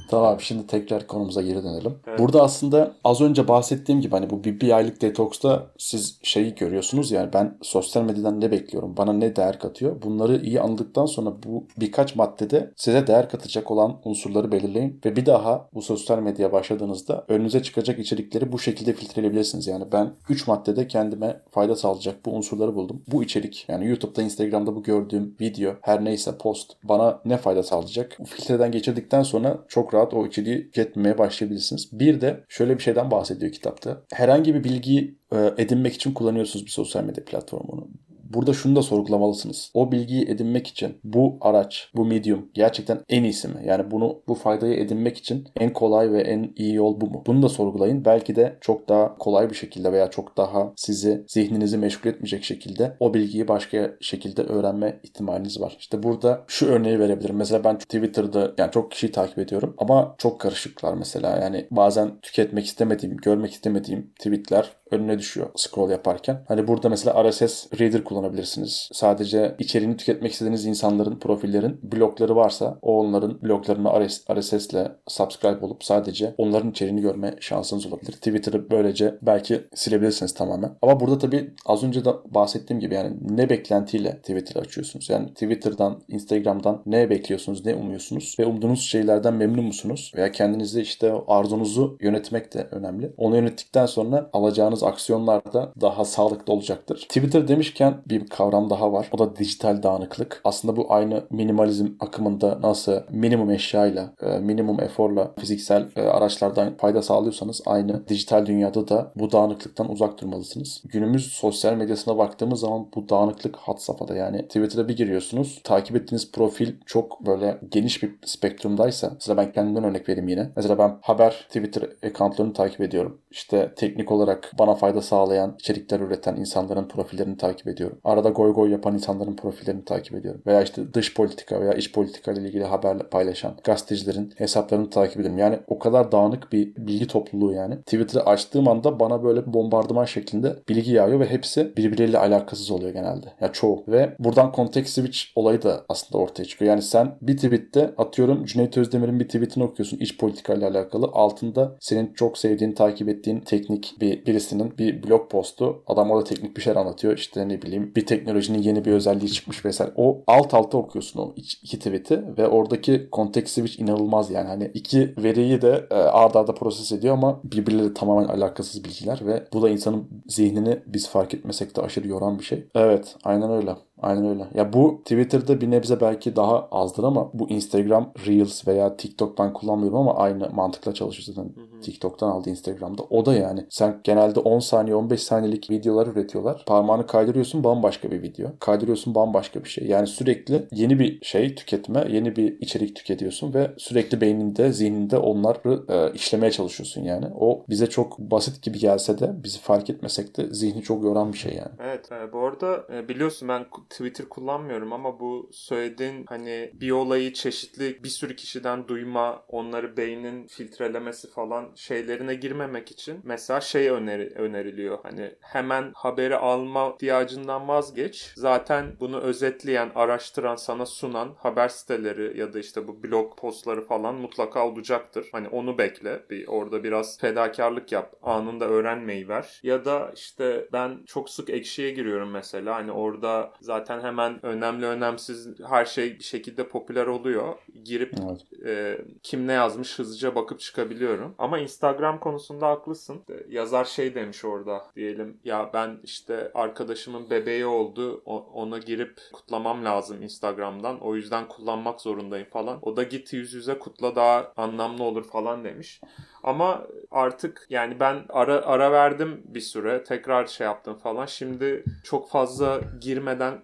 Tamam 0.09 0.41
şimdi 0.41 0.67
tekrar 0.67 1.07
konumuza 1.07 1.43
geri 1.43 1.65
dönelim. 1.65 1.95
Evet. 2.07 2.19
Burada 2.19 2.43
aslında 2.43 2.95
az 3.05 3.21
önce 3.21 3.49
bahsettiğim 3.49 4.01
gibi 4.01 4.13
hani 4.13 4.31
bu 4.31 4.45
bir, 4.45 4.61
bir 4.61 4.71
aylık 4.71 5.03
detoksta 5.03 5.67
siz 5.79 6.19
şeyi 6.23 6.55
görüyorsunuz 6.55 7.11
yani 7.11 7.33
ben 7.33 7.59
sosyal 7.63 8.03
medyadan 8.03 8.41
ne 8.41 8.51
bekliyorum? 8.51 8.97
Bana 8.97 9.13
ne 9.13 9.37
değer 9.37 9.59
katıyor? 9.59 10.03
Bunları 10.03 10.37
iyi 10.37 10.61
anladıktan 10.61 11.07
sonra 11.07 11.31
bu 11.47 11.65
birkaç 11.81 12.17
maddede 12.17 12.73
size 12.77 13.07
değer 13.07 13.29
katacak 13.29 13.71
olan 13.71 13.97
unsurları 14.05 14.53
belirleyin 14.53 15.01
ve 15.05 15.17
bir 15.17 15.27
daha 15.27 15.69
bu 15.75 15.83
sosyal 15.83 16.19
medyaya 16.19 16.53
başladığınızda 16.53 17.25
önünüze 17.29 17.63
çıkacak 17.63 17.99
içerikleri 17.99 18.53
bu 18.53 18.59
şekilde 18.59 18.93
filtreleyebilirsiniz. 18.93 19.67
Yani 19.67 19.85
ben 19.93 20.13
3 20.29 20.47
maddede 20.47 20.89
kendime 20.89 21.41
fayda 21.51 21.77
sağlayacak 21.77 22.27
bu 22.27 22.31
unsurları 22.31 22.75
buldum. 22.75 23.03
Bu 23.13 23.23
içerik 23.23 23.65
yani 23.69 23.87
YouTube'da, 23.87 24.23
Instagram'da 24.23 24.77
bu 24.77 24.83
gördüğüm 24.83 25.37
video 25.41 25.75
her 25.81 26.05
neyse 26.05 26.39
post 26.39 26.73
bana 26.85 27.21
ne 27.25 27.37
fayda 27.37 27.63
sağlayacak? 27.63 28.17
Bu 28.19 28.25
filtreden 28.25 28.73
geçirdikten 28.73 29.23
sonra 29.23 29.59
çok 29.69 29.95
rahat 29.95 29.98
o 30.13 30.27
içeriği 30.27 30.65
tüketmeye 30.65 31.19
başlayabilirsiniz. 31.19 31.89
Bir 31.93 32.21
de 32.21 32.45
şöyle 32.49 32.79
bir 32.79 32.83
şeyden 32.83 33.11
bahsediyor 33.11 33.53
kitapta. 33.53 34.03
Herhangi 34.13 34.55
bir 34.55 34.65
bilgiyi 34.65 35.19
e, 35.33 35.55
edinmek 35.59 35.95
için 35.95 36.13
kullanıyorsunuz 36.13 36.67
bir 36.67 36.71
sosyal 36.71 37.05
medya 37.05 37.25
platformunu. 37.25 37.89
Burada 38.35 38.53
şunu 38.53 38.77
da 38.77 38.83
sorgulamalısınız. 38.83 39.71
O 39.75 39.93
bilgiyi 39.93 40.31
edinmek 40.31 40.67
için 40.67 41.01
bu 41.05 41.39
araç, 41.41 41.91
bu 41.97 42.05
medium 42.05 42.49
gerçekten 42.55 43.01
en 43.09 43.23
iyisi 43.23 43.49
mi? 43.49 43.63
Yani 43.65 43.91
bunu 43.91 44.23
bu 44.29 44.35
faydayı 44.35 44.75
edinmek 44.75 45.19
için 45.19 45.49
en 45.57 45.73
kolay 45.73 46.13
ve 46.13 46.21
en 46.21 46.53
iyi 46.57 46.75
yol 46.75 47.01
bu 47.01 47.07
mu? 47.07 47.23
Bunu 47.27 47.43
da 47.43 47.49
sorgulayın. 47.49 48.05
Belki 48.05 48.37
de 48.37 48.59
çok 48.61 48.89
daha 48.89 49.19
kolay 49.19 49.51
bir 49.51 49.55
şekilde 49.55 49.93
veya 49.93 50.11
çok 50.11 50.37
daha 50.37 50.73
sizi 50.77 51.25
zihninizi 51.29 51.79
meşgul 51.79 52.11
etmeyecek 52.11 52.45
şekilde 52.45 52.97
o 53.01 53.15
bilgiyi 53.15 53.49
başka 53.49 53.97
şekilde 54.01 54.43
öğrenme 54.43 55.01
ihtimaliniz 55.03 55.61
var. 55.61 55.77
İşte 55.79 56.03
burada 56.03 56.45
şu 56.47 56.67
örneği 56.67 56.99
verebilirim. 56.99 57.37
Mesela 57.37 57.65
ben 57.65 57.79
Twitter'da 57.79 58.55
yani 58.59 58.71
çok 58.71 58.91
kişiyi 58.91 59.13
takip 59.13 59.39
ediyorum 59.39 59.75
ama 59.79 60.15
çok 60.19 60.41
karışıklar 60.41 60.95
mesela. 60.95 61.37
Yani 61.37 61.67
bazen 61.71 62.21
tüketmek 62.21 62.67
istemediğim, 62.67 63.17
görmek 63.17 63.53
istemediğim 63.53 64.11
tweetler 64.19 64.73
önüne 64.91 65.19
düşüyor 65.19 65.51
scroll 65.57 65.91
yaparken. 65.91 66.45
Hani 66.49 66.69
burada 66.69 66.89
mesela 66.89 67.31
RSS 67.31 67.67
Reader 67.81 68.05
kullanabilirsiniz. 68.19 68.89
Sadece 68.93 69.55
içeriğini 69.59 69.97
tüketmek 69.97 70.33
istediğiniz 70.33 70.67
insanların 70.67 71.19
profillerin 71.19 71.81
blogları 71.83 72.37
varsa 72.37 72.79
o 72.83 72.99
onların 73.01 73.43
bloglarına 73.43 74.01
RSS 74.35 74.53
ile 74.53 74.93
subscribe 75.09 75.67
olup 75.67 75.85
sadece 75.85 76.35
onların 76.39 76.71
içeriğini 76.71 77.01
görme 77.01 77.35
şansınız 77.41 77.87
olabilir. 77.87 78.13
Twitter'ı 78.13 78.71
böylece 78.71 79.19
belki 79.23 79.61
silebilirsiniz 79.75 80.35
tamamen. 80.35 80.77
Ama 80.83 81.01
burada 81.01 81.19
tabii 81.19 81.55
az 81.67 81.85
önce 81.85 82.05
de 82.05 82.11
bahsettiğim 82.25 82.81
gibi 82.81 82.95
yani 82.95 83.17
ne 83.21 83.51
beklentiyle 83.51 84.17
Twitter'ı 84.17 84.61
açıyorsunuz? 84.61 85.11
Yani 85.11 85.29
Twitter'dan, 85.29 86.01
Instagram'dan 86.09 86.83
ne 86.87 87.11
bekliyorsunuz, 87.11 87.67
ne 87.67 87.75
umuyorsunuz 87.75 88.37
ve 88.39 88.47
umduğunuz 88.47 88.81
şeylerden 88.81 89.35
memnun 89.35 89.65
musunuz? 89.65 90.13
Veya 90.17 90.33
kendinizi 90.33 90.81
işte 90.81 91.13
arzunuzu 91.29 91.97
yönetmek 92.01 92.55
de 92.55 92.69
önemli. 92.71 93.13
Onu 93.17 93.37
yönettikten 93.37 93.87
sonra 93.87 94.31
alacağınız 94.33 94.83
aksiyonlar 94.83 95.53
da 95.53 95.73
daha 95.81 96.05
sağlıklı 96.05 96.53
olacaktır. 96.53 96.97
Twitter 96.97 97.49
demişken 97.49 97.95
bir 98.11 98.27
kavram 98.27 98.71
daha 98.71 98.93
var. 98.93 99.09
O 99.13 99.19
da 99.19 99.37
dijital 99.37 99.83
dağınıklık. 99.83 100.41
Aslında 100.45 100.77
bu 100.77 100.93
aynı 100.93 101.25
minimalizm 101.31 101.87
akımında 102.01 102.59
nasıl 102.63 103.01
minimum 103.11 103.51
eşyayla, 103.51 104.13
e, 104.23 104.39
minimum 104.39 104.81
eforla 104.81 105.35
fiziksel 105.39 105.89
e, 105.97 106.03
araçlardan 106.03 106.77
fayda 106.77 107.03
sağlıyorsanız 107.03 107.63
aynı 107.67 108.09
dijital 108.09 108.47
dünyada 108.47 108.89
da 108.89 109.13
bu 109.17 109.33
dağınıklıktan 109.33 109.91
uzak 109.91 110.21
durmalısınız. 110.21 110.83
Günümüz 110.85 111.27
sosyal 111.33 111.75
medyasına 111.75 112.19
baktığımız 112.19 112.61
zaman 112.61 112.87
bu 112.95 113.09
dağınıklık 113.09 113.57
hat 113.57 113.83
safhada. 113.83 114.17
Yani 114.17 114.43
Twitter'a 114.43 114.89
bir 114.89 114.97
giriyorsunuz. 114.97 115.61
Takip 115.65 115.97
ettiğiniz 115.97 116.33
profil 116.33 116.75
çok 116.87 117.27
böyle 117.27 117.59
geniş 117.71 118.03
bir 118.03 118.15
spektrumdaysa 118.25 119.11
mesela 119.15 119.37
ben 119.37 119.53
kendimden 119.53 119.85
örnek 119.85 120.09
vereyim 120.09 120.29
yine. 120.29 120.51
Mesela 120.57 120.79
ben 120.79 120.99
haber 121.03 121.47
Twitter 121.49 121.83
accountlarını 122.07 122.53
takip 122.53 122.81
ediyorum. 122.81 123.21
İşte 123.31 123.73
teknik 123.77 124.13
olarak 124.13 124.53
bana 124.59 124.75
fayda 124.75 125.03
sağlayan 125.03 125.55
içerikler 125.59 126.01
üreten 126.01 126.37
insanların 126.37 126.89
profillerini 126.89 127.37
takip 127.37 127.69
ediyorum. 127.69 127.98
Arada 128.05 128.29
goy 128.29 128.53
goy 128.53 128.71
yapan 128.71 128.95
insanların 128.95 129.37
profillerini 129.37 129.85
takip 129.85 130.15
ediyorum. 130.15 130.43
Veya 130.47 130.63
işte 130.63 130.95
dış 130.95 131.15
politika 131.15 131.61
veya 131.61 131.73
iç 131.73 131.93
politika 131.93 132.33
ile 132.33 132.41
ilgili 132.41 132.65
haber 132.65 132.99
paylaşan 132.99 133.55
gazetecilerin 133.65 134.33
hesaplarını 134.37 134.91
takip 134.91 135.17
ediyorum. 135.17 135.39
Yani 135.39 135.59
o 135.67 135.79
kadar 135.79 136.13
dağınık 136.13 136.53
bir 136.53 136.77
bilgi 136.77 137.07
topluluğu 137.07 137.53
yani. 137.53 137.77
Twitter'ı 137.79 138.25
açtığım 138.25 138.69
anda 138.69 139.01
bana 139.01 139.25
böyle 139.25 139.53
bombardıman 139.53 140.05
şeklinde 140.05 140.57
bilgi 140.69 140.93
yağıyor 140.93 141.21
ve 141.21 141.27
hepsi 141.27 141.77
birbirleriyle 141.77 142.19
alakasız 142.19 142.71
oluyor 142.71 142.93
genelde. 142.93 143.27
Ya 143.41 143.53
çoğu. 143.53 143.85
Ve 143.89 144.17
buradan 144.19 144.53
context 144.57 144.95
switch 144.95 145.19
olayı 145.37 145.63
da 145.63 145.85
aslında 145.89 146.23
ortaya 146.23 146.45
çıkıyor. 146.45 146.71
Yani 146.71 146.83
sen 146.83 147.15
bir 147.23 147.37
tweette 147.37 147.95
atıyorum 147.99 148.45
Cüneyt 148.45 148.79
Özdemir'in 148.79 149.21
bir 149.21 149.25
tweetini 149.25 149.65
okuyorsun 149.65 149.99
iç 149.99 150.19
politika 150.19 150.55
ile 150.55 150.67
alakalı. 150.67 151.07
Altında 151.13 151.77
senin 151.81 152.13
çok 152.13 152.39
sevdiğin, 152.39 152.73
takip 152.73 153.09
ettiğin 153.09 153.41
teknik 153.41 153.95
bir 154.01 154.27
birisinin 154.27 154.79
bir 154.79 155.03
blog 155.03 155.31
postu. 155.31 155.83
Adam 155.87 156.11
orada 156.11 156.25
teknik 156.25 156.57
bir 156.57 156.63
şeyler 156.63 156.81
anlatıyor. 156.81 157.19
İşte 157.19 157.49
ne 157.49 157.63
bileyim 157.63 157.88
bir 157.97 158.07
teknolojinin 158.07 158.63
yeni 158.63 158.85
bir 158.85 158.93
özelliği 158.93 159.33
çıkmış 159.33 159.65
vesaire. 159.65 159.93
O 159.97 160.23
alt 160.27 160.55
alta 160.55 160.79
okuyorsun 160.79 161.21
o 161.21 161.33
iki 161.37 161.79
tweet'i 161.79 162.25
ve 162.39 162.49
oradaki 162.49 163.09
context 163.13 163.55
switch 163.55 163.81
inanılmaz 163.81 164.31
yani. 164.31 164.49
Hani 164.49 164.71
iki 164.75 165.15
veriyi 165.19 165.63
de 165.63 165.87
e, 165.91 165.95
arda 165.95 166.41
arda 166.41 166.55
proses 166.55 166.93
ediyor 166.93 167.15
ama 167.15 167.41
birbirleriyle 167.45 167.95
tamamen 167.95 168.29
alakasız 168.29 168.85
bilgiler 168.85 169.21
ve 169.27 169.45
bu 169.53 169.63
da 169.63 169.69
insanın 169.69 170.09
zihnini 170.27 170.79
biz 170.87 171.09
fark 171.09 171.35
etmesek 171.35 171.77
de 171.77 171.83
aşırı 171.83 172.09
yoran 172.09 172.39
bir 172.39 172.45
şey. 172.45 172.69
Evet 172.75 173.17
aynen 173.25 173.51
öyle. 173.51 173.88
Aynen 174.03 174.29
öyle. 174.29 174.47
Ya 174.55 174.73
bu 174.73 175.01
Twitter'da 175.05 175.61
bir 175.61 175.71
nebze 175.71 176.01
belki 176.01 176.37
daha 176.37 176.69
azdır 176.71 177.05
ama 177.05 177.31
bu 177.35 177.51
Instagram 177.51 178.13
Reels 178.27 178.69
veya 178.69 178.97
TikTok 178.97 179.39
ben 179.39 179.53
kullanmıyorum 179.53 179.99
ama 179.99 180.15
aynı 180.15 180.51
mantıkla 180.51 180.95
çalışıyor 180.95 181.37
zaten. 181.37 181.69
TikTok'tan 181.83 182.29
aldı 182.29 182.51
Instagram'da. 182.51 183.03
O 183.11 183.27
da 183.27 183.35
yani. 183.35 183.67
Sen 183.71 184.01
genelde 184.05 184.41
10 184.41 184.59
saniye 184.59 184.97
15 184.97 185.23
saniyelik 185.23 185.71
videolar 185.71 186.07
üretiyorlar. 186.07 186.65
Parmağını 186.67 187.07
kaydırıyorsun 187.07 187.65
bambaşka 187.65 188.11
bir 188.11 188.23
video. 188.23 188.49
Kaydırıyorsun 188.61 189.15
bambaşka 189.15 189.65
bir 189.65 189.69
şey. 189.69 189.87
Yani 189.87 190.07
sürekli 190.07 190.67
yeni 190.73 190.99
bir 190.99 191.25
şey 191.25 191.55
tüketme, 191.55 192.07
yeni 192.11 192.37
bir 192.37 192.61
içerik 192.61 192.97
tüketiyorsun 192.97 193.55
ve 193.55 193.71
sürekli 193.77 194.21
beyninde, 194.21 194.73
zihninde 194.73 195.19
onları 195.19 195.83
e, 195.89 196.13
işlemeye 196.15 196.51
çalışıyorsun 196.51 197.03
yani. 197.03 197.27
O 197.41 197.65
bize 197.69 197.87
çok 197.87 198.19
basit 198.19 198.63
gibi 198.63 198.79
gelse 198.79 199.19
de 199.19 199.43
bizi 199.45 199.59
fark 199.59 199.91
etmesek 199.91 200.37
de 200.37 200.55
zihni 200.55 200.83
çok 200.83 201.05
yoran 201.05 201.33
bir 201.33 201.39
şey 201.39 201.55
yani. 201.55 201.73
Evet. 201.85 202.13
e, 202.13 202.33
bu 202.33 202.39
arada 202.39 202.85
e, 202.95 203.09
biliyorsun 203.09 203.49
ben 203.49 203.65
Twitter 203.91 204.29
kullanmıyorum 204.29 204.93
ama 204.93 205.21
bu 205.21 205.51
söylediğin 205.53 206.25
hani 206.29 206.71
bir 206.75 206.91
olayı 206.91 207.33
çeşitli 207.33 208.05
bir 208.05 208.09
sürü 208.09 208.37
kişiden 208.37 208.89
duyma, 208.89 209.45
onları 209.49 209.97
beynin 209.97 210.47
filtrelemesi 210.47 211.31
falan 211.31 211.69
şeylerine 211.75 212.35
girmemek 212.35 212.91
için 212.91 213.21
mesela 213.25 213.61
şey 213.61 213.89
öneri, 213.89 214.33
öneriliyor. 214.35 214.99
Hani 215.03 215.35
hemen 215.41 215.91
haberi 215.95 216.37
alma 216.37 216.91
ihtiyacından 216.95 217.69
vazgeç. 217.69 218.33
Zaten 218.37 218.97
bunu 219.01 219.21
özetleyen, 219.21 219.91
araştıran, 219.95 220.57
sana 220.57 220.87
sunan 220.87 221.35
haber 221.39 221.69
siteleri 221.69 222.39
ya 222.39 222.53
da 222.53 222.59
işte 222.59 222.89
bu 222.89 223.03
blog 223.03 223.39
postları 223.39 223.87
falan 223.87 224.15
mutlaka 224.15 224.69
olacaktır. 224.69 225.29
Hani 225.33 225.49
onu 225.49 225.79
bekle. 225.79 226.23
Bir 226.31 226.47
orada 226.47 226.85
biraz 226.85 227.19
fedakarlık 227.21 227.93
yap. 227.93 228.17
Anında 228.23 228.65
öğrenmeyi 228.65 229.29
ver. 229.29 229.61
Ya 229.63 229.85
da 229.85 230.13
işte 230.15 230.69
ben 230.73 231.03
çok 231.07 231.31
sık 231.31 231.51
ekşiye 231.51 231.91
giriyorum 231.91 232.31
mesela. 232.31 232.75
Hani 232.75 232.93
orada 232.93 233.53
zaten 233.61 233.78
zaten 233.79 234.01
hemen 234.01 234.47
önemli 234.47 234.87
önemsiz 234.87 235.49
her 235.69 235.85
şey 235.85 236.19
bir 236.19 236.25
şekilde 236.25 236.69
popüler 236.69 237.07
oluyor. 237.07 237.55
Girip 237.85 238.15
evet. 238.25 238.67
e, 238.67 238.99
kim 239.23 239.47
ne 239.47 239.53
yazmış 239.53 239.99
hızlıca 239.99 240.35
bakıp 240.35 240.61
çıkabiliyorum. 240.61 241.35
Ama 241.39 241.59
Instagram 241.59 242.21
konusunda 242.21 242.69
haklısın. 242.69 243.23
E, 243.31 243.35
yazar 243.49 243.85
şey 243.85 244.15
demiş 244.15 244.45
orada 244.45 244.83
diyelim 244.97 245.37
ya 245.45 245.71
ben 245.75 245.99
işte 246.03 246.51
arkadaşımın 246.55 247.31
bebeği 247.31 247.67
oldu 247.67 248.23
ona 248.55 248.79
girip 248.79 249.21
kutlamam 249.33 249.85
lazım 249.85 250.23
Instagram'dan. 250.23 251.01
O 251.01 251.15
yüzden 251.15 251.49
kullanmak 251.49 252.01
zorundayım 252.01 252.49
falan. 252.51 252.79
O 252.83 252.97
da 252.97 253.03
git 253.03 253.33
yüz 253.33 253.53
yüze 253.53 253.79
kutla 253.79 254.17
daha 254.17 254.53
anlamlı 254.57 255.05
olur 255.05 255.25
falan 255.25 255.65
demiş. 255.65 256.01
Ama 256.43 256.87
artık 257.11 257.67
yani 257.71 258.01
ben 258.01 258.25
ara 258.29 258.55
ara 258.55 258.93
verdim 258.93 259.43
bir 259.45 259.61
süre. 259.61 260.05
Tekrar 260.05 260.47
şey 260.47 260.65
yaptım 260.65 260.99
falan. 260.99 261.27
Şimdi 261.27 261.85
çok 262.05 262.31
fazla 262.31 262.81
girmeden 263.01 263.59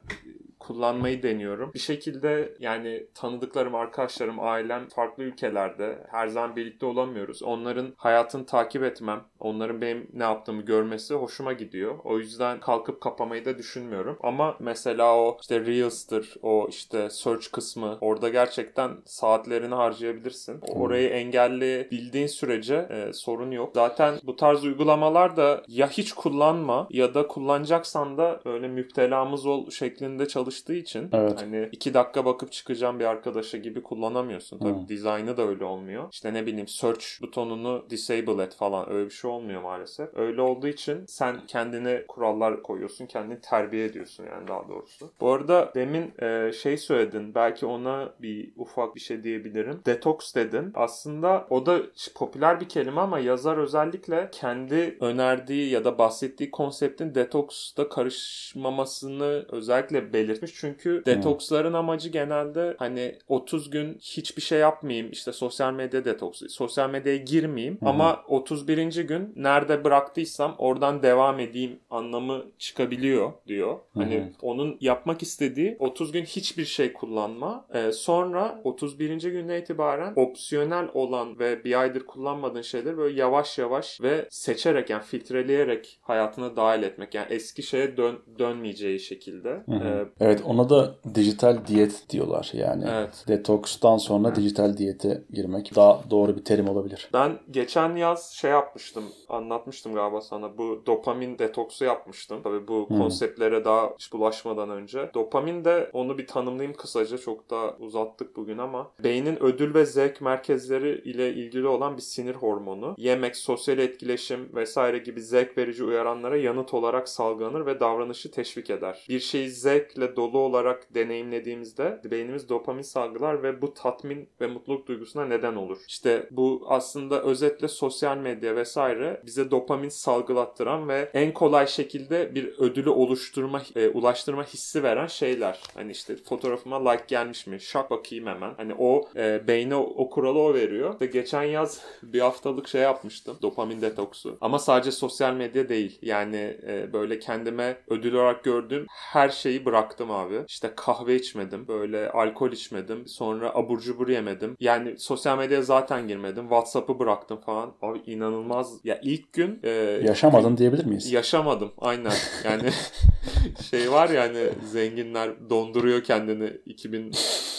kullanmayı 0.67 1.23
deniyorum. 1.23 1.71
Bir 1.75 1.79
şekilde 1.79 2.55
yani 2.61 3.07
tanıdıklarım, 3.15 3.75
arkadaşlarım, 3.75 4.41
ailem 4.41 4.89
farklı 4.89 5.23
ülkelerde 5.23 5.99
her 6.11 6.29
zaman 6.29 6.57
birlikte 6.57 6.87
olamıyoruz. 6.87 7.43
Onların 7.43 7.95
hayatını 7.97 8.47
takip 8.47 8.83
etmem, 8.83 9.25
onların 9.41 9.81
benim 9.81 10.09
ne 10.13 10.23
yaptığımı 10.23 10.63
görmesi 10.63 11.15
hoşuma 11.15 11.53
gidiyor. 11.53 11.99
O 12.05 12.19
yüzden 12.19 12.61
kalkıp 12.61 13.01
kapamayı 13.01 13.45
da 13.45 13.59
düşünmüyorum. 13.59 14.19
Ama 14.23 14.57
mesela 14.61 15.17
o 15.17 15.39
işte 15.41 15.61
Reels'tır, 15.61 16.35
o 16.43 16.67
işte 16.71 17.11
search 17.11 17.47
kısmı 17.53 17.99
orada 18.01 18.29
gerçekten 18.29 18.91
saatlerini 19.05 19.75
harcayabilirsin. 19.75 20.61
Orayı 20.69 21.09
engelli 21.09 21.89
bildiğin 21.91 22.27
sürece 22.27 22.75
e, 22.91 23.13
sorun 23.13 23.51
yok. 23.51 23.71
Zaten 23.75 24.15
bu 24.23 24.37
tarz 24.37 24.65
uygulamalar 24.65 25.37
da 25.37 25.63
ya 25.69 25.89
hiç 25.89 26.13
kullanma 26.13 26.87
ya 26.91 27.15
da 27.15 27.27
kullanacaksan 27.27 28.19
da 28.19 28.41
öyle 28.45 28.69
müptelamız 28.69 29.47
ol 29.47 29.71
şeklinde 29.71 30.29
çalış 30.29 30.54
çalıştığı 30.55 30.75
için 30.75 31.09
evet. 31.13 31.41
hani 31.41 31.69
iki 31.73 31.95
dakika 31.95 32.25
bakıp 32.25 32.53
çıkacağım 32.53 33.01
bir 33.01 33.05
arkadaşa 33.05 33.59
gibi 33.59 33.83
kullanamıyorsun. 33.83 34.59
Tabii 34.59 34.73
hmm. 34.73 34.89
dizaynı 34.89 35.37
da 35.37 35.49
öyle 35.49 35.65
olmuyor. 35.65 36.09
İşte 36.13 36.35
ne 36.35 36.47
bileyim 36.47 36.69
search 36.69 37.05
butonunu 37.23 37.87
disable 37.91 38.43
et 38.43 38.55
falan 38.55 38.91
öyle 38.93 39.05
bir 39.07 39.11
şey 39.11 39.31
olmuyor 39.31 39.63
maalesef. 39.63 40.09
Öyle 40.15 40.41
olduğu 40.41 40.69
için 40.69 41.05
sen 41.07 41.47
kendine 41.47 42.07
kurallar 42.09 42.63
koyuyorsun. 42.63 43.07
Kendini 43.07 43.41
terbiye 43.41 43.85
ediyorsun 43.85 44.25
yani 44.25 44.49
daha 44.49 44.69
doğrusu. 44.69 45.11
Bu 45.21 45.33
arada 45.33 45.73
demin 45.75 46.13
e, 46.23 46.53
şey 46.53 46.77
söyledin. 46.77 47.35
Belki 47.35 47.67
ona 47.67 48.15
bir 48.23 48.53
ufak 48.57 48.95
bir 48.95 49.01
şey 49.01 49.23
diyebilirim. 49.23 49.81
Detox 49.87 50.35
dedin. 50.35 50.73
Aslında 50.75 51.47
o 51.51 51.67
da 51.67 51.81
popüler 52.15 52.61
bir 52.61 52.69
kelime 52.69 53.01
ama 53.01 53.19
yazar 53.19 53.57
özellikle 53.57 54.29
kendi 54.33 54.97
önerdiği 55.01 55.71
ya 55.71 55.85
da 55.85 55.99
bahsettiği 55.99 56.51
konseptin 56.51 57.15
detoks'ta 57.15 57.89
karışmamasını 57.89 59.47
özellikle 59.49 60.13
belirtmiş 60.13 60.44
etmiş. 60.45 60.61
Çünkü 60.61 61.03
detoksların 61.07 61.73
amacı 61.73 62.09
genelde 62.09 62.77
hani 62.79 63.19
30 63.29 63.71
gün 63.71 63.99
hiçbir 64.01 64.43
şey 64.43 64.59
yapmayayım 64.59 65.11
işte 65.11 65.33
sosyal 65.33 65.73
medya 65.73 66.05
detoksu. 66.05 66.49
Sosyal 66.49 66.91
medyaya 66.91 67.17
girmeyeyim 67.17 67.81
hmm. 67.81 67.89
ama 67.89 68.23
31. 68.29 69.05
gün 69.05 69.33
nerede 69.37 69.85
bıraktıysam 69.85 70.55
oradan 70.59 71.03
devam 71.03 71.41
edeyim 71.41 71.79
anlamı 71.91 72.45
çıkabiliyor 72.59 73.33
diyor. 73.47 73.79
Hani 73.95 74.19
hmm. 74.19 74.33
onun 74.43 74.77
yapmak 74.81 75.23
istediği 75.23 75.77
30 75.79 76.13
gün 76.13 76.25
hiçbir 76.25 76.65
şey 76.65 76.93
kullanma. 76.93 77.67
Ee, 77.75 77.93
sonra 77.93 78.61
31. 78.65 79.23
günden 79.23 79.61
itibaren 79.61 80.13
opsiyonel 80.17 80.89
olan 80.95 81.39
ve 81.39 81.65
bir 81.65 81.81
aydır 81.81 82.07
kullanmadığın 82.07 82.63
şeyleri 82.63 82.97
böyle 82.97 83.21
yavaş 83.21 83.59
yavaş 83.59 84.01
ve 84.01 84.27
seçerek 84.31 84.91
yani 84.91 85.03
filtreleyerek 85.03 85.99
hayatına 86.03 86.57
dahil 86.57 86.83
etmek. 86.83 87.15
Yani 87.15 87.27
eski 87.31 87.63
şeye 87.63 87.97
dön 87.97 88.19
dönmeyeceği 88.39 89.01
şekilde. 89.01 89.49
Hı 89.51 89.85
Ee, 89.85 90.05
Evet 90.21 90.34
ona 90.43 90.71
da 90.71 90.95
dijital 91.15 91.67
diyet 91.67 92.11
diyorlar 92.11 92.51
yani. 92.53 92.85
Evet. 92.91 93.25
Detokstan 93.29 93.97
sonra 93.97 94.35
dijital 94.35 94.77
diyete 94.77 95.23
girmek 95.33 95.77
daha 95.77 96.01
doğru 96.11 96.37
bir 96.37 96.45
terim 96.45 96.69
olabilir. 96.69 97.09
Ben 97.13 97.39
geçen 97.51 97.97
yaz 97.97 98.33
şey 98.33 98.51
yapmıştım, 98.51 99.05
anlatmıştım 99.29 99.95
galiba 99.95 100.21
sana. 100.21 100.59
Bu 100.59 100.83
dopamin 100.87 101.39
detoksu 101.39 101.85
yapmıştım. 101.85 102.41
Tabii 102.45 102.69
bu 102.69 102.89
hmm. 102.89 102.99
konseptlere 102.99 103.65
daha 103.65 103.91
hiç 103.99 104.13
bulaşmadan 104.13 104.71
önce. 104.71 105.11
Dopamin 105.15 105.65
de 105.65 105.91
onu 105.93 106.19
bir 106.19 106.27
tanımlayayım 106.27 106.77
kısaca. 106.77 107.19
Çok 107.19 107.51
da 107.51 107.77
uzattık 107.79 108.37
bugün 108.37 108.59
ama 108.59 108.91
beynin 109.05 109.43
ödül 109.43 109.75
ve 109.75 109.87
zevk 109.87 110.21
merkezleri 110.21 111.03
ile 111.05 111.35
ilgili 111.35 111.69
olan 111.69 111.97
bir 111.97 112.03
sinir 112.03 112.35
hormonu. 112.35 112.95
Yemek, 112.99 113.37
sosyal 113.37 113.79
etkileşim 113.79 114.51
vesaire 114.55 114.99
gibi 114.99 115.23
zevk 115.23 115.59
verici 115.59 115.85
uyaranlara 115.85 116.37
yanıt 116.37 116.75
olarak 116.75 117.09
salgılanır 117.09 117.67
ve 117.67 117.81
davranışı 117.81 118.31
teşvik 118.31 118.71
eder. 118.71 119.07
Bir 119.09 119.21
şeyi 119.21 119.51
zevkle 119.51 120.17
dolu 120.25 120.39
olarak 120.39 120.95
deneyimlediğimizde 120.95 122.01
beynimiz 122.05 122.49
dopamin 122.49 122.83
salgılar 122.83 123.43
ve 123.43 123.63
bu 123.63 123.75
tatmin 123.75 124.29
ve 124.41 124.47
mutluluk 124.47 124.87
duygusuna 124.87 125.25
neden 125.25 125.55
olur. 125.55 125.79
İşte 125.89 126.29
bu 126.31 126.67
aslında 126.69 127.23
özetle 127.23 127.69
sosyal 127.69 128.17
medya 128.17 128.57
vesaire 128.57 129.21
bize 129.27 129.51
dopamin 129.51 129.89
salgılattıran 129.89 130.89
ve 130.89 131.11
en 131.15 131.33
kolay 131.33 131.67
şekilde 131.67 132.35
bir 132.35 132.59
ödülü 132.59 132.91
oluşturma, 132.91 133.63
e, 133.77 133.89
ulaştırma 133.89 134.45
hissi 134.45 134.83
veren 134.83 135.07
şeyler. 135.07 135.61
Hani 135.75 135.93
işte 135.93 136.17
fotoğrafıma 136.17 136.91
like 136.91 137.05
gelmiş 137.09 137.47
mi? 137.47 137.61
Şak 137.61 137.91
bakayım 137.91 138.27
hemen. 138.27 138.55
Hani 138.57 138.75
o 138.79 139.09
e, 139.17 139.49
beyne 139.49 139.75
o, 139.75 139.81
o 139.81 140.11
kuralı 140.11 140.39
o 140.39 140.55
veriyor. 140.55 140.93
İşte 140.93 141.07
geçen 141.07 141.43
yaz 141.43 141.83
bir 142.03 142.21
haftalık 142.21 142.69
şey 142.69 142.83
yapmıştım. 142.83 143.37
Dopamin 143.43 143.81
detoksu. 143.81 144.39
Ama 144.41 144.59
sadece 144.59 144.93
sosyal 144.93 145.35
medya 145.35 145.69
değil. 145.69 145.99
Yani 146.03 146.57
e, 146.67 146.93
böyle 146.93 147.19
kendime 147.19 147.77
ödül 147.89 148.15
olarak 148.15 148.45
gördüğüm 148.45 148.87
her 148.89 149.29
şeyi 149.29 149.65
bıraktım 149.65 150.11
abi. 150.15 150.41
İşte 150.49 150.73
kahve 150.77 151.17
içmedim. 151.17 151.69
Böyle 151.69 152.11
alkol 152.11 152.53
içmedim. 152.53 153.09
Sonra 153.09 153.55
abur 153.55 153.81
cubur 153.81 154.09
yemedim. 154.09 154.57
Yani 154.61 154.99
sosyal 154.99 155.39
medyaya 155.39 155.63
zaten 155.63 156.09
girmedim. 156.09 156.43
WhatsApp'ı 156.43 156.99
bıraktım 156.99 157.41
falan. 157.41 157.73
Abi 157.83 157.99
inanılmaz. 158.07 158.73
Ya 158.85 159.01
ilk 159.03 159.33
gün... 159.33 159.61
E, 159.63 159.71
Yaşamadın 160.05 160.57
diyebilir 160.57 160.85
miyiz? 160.85 161.13
Yaşamadım. 161.13 161.73
Aynen. 161.79 162.13
Yani 162.45 162.71
şey 163.71 163.93
var 163.93 164.09
ya 164.09 164.23
hani 164.23 164.49
zenginler 164.73 165.51
donduruyor 165.51 166.03
kendini 166.05 166.53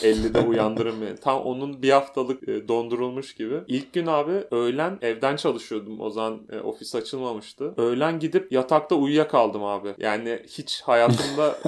2050'de 0.05 0.39
uyandırın 0.39 1.01
beni. 1.01 1.15
Tam 1.15 1.41
onun 1.41 1.81
bir 1.81 1.89
haftalık 1.89 2.49
e, 2.49 2.67
dondurulmuş 2.67 3.35
gibi. 3.35 3.61
İlk 3.67 3.93
gün 3.93 4.07
abi 4.07 4.43
öğlen 4.51 4.97
evden 5.01 5.35
çalışıyordum. 5.35 6.01
O 6.01 6.09
zaman 6.09 6.41
e, 6.51 6.59
ofis 6.59 6.95
açılmamıştı. 6.95 7.73
Öğlen 7.77 8.19
gidip 8.19 8.51
yatakta 8.51 8.95
uyuyakaldım 8.95 9.63
abi. 9.63 9.93
Yani 9.97 10.39
hiç 10.47 10.81
hayatımda 10.81 11.47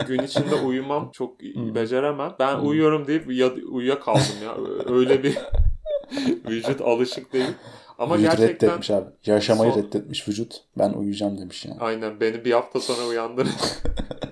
e, 0.00 0.04
gün 0.04 0.22
içinde 0.22 0.54
uyumam 0.54 1.10
çok 1.12 1.42
hmm. 1.42 1.74
beceremem. 1.74 2.34
Ben 2.38 2.58
hmm. 2.58 2.68
uyuyorum 2.68 3.06
deyip 3.06 3.32
ya, 3.32 3.52
uyuyakaldım 3.70 4.42
ya. 4.44 4.56
Öyle 4.94 5.22
bir 5.22 5.38
vücut 6.48 6.80
alışık 6.80 7.32
değil. 7.32 7.50
Ama 7.98 8.18
vücut 8.18 8.30
gerçekten... 8.30 8.68
reddetmiş 8.68 8.90
abi. 8.90 9.06
Yaşamayı 9.26 9.72
son... 9.72 9.82
reddetmiş 9.82 10.28
vücut. 10.28 10.60
Ben 10.78 10.92
uyuyacağım 10.92 11.38
demiş 11.38 11.64
yani. 11.64 11.80
Aynen 11.80 12.20
beni 12.20 12.44
bir 12.44 12.52
hafta 12.52 12.80
sonra 12.80 13.06
uyandır. 13.06 13.48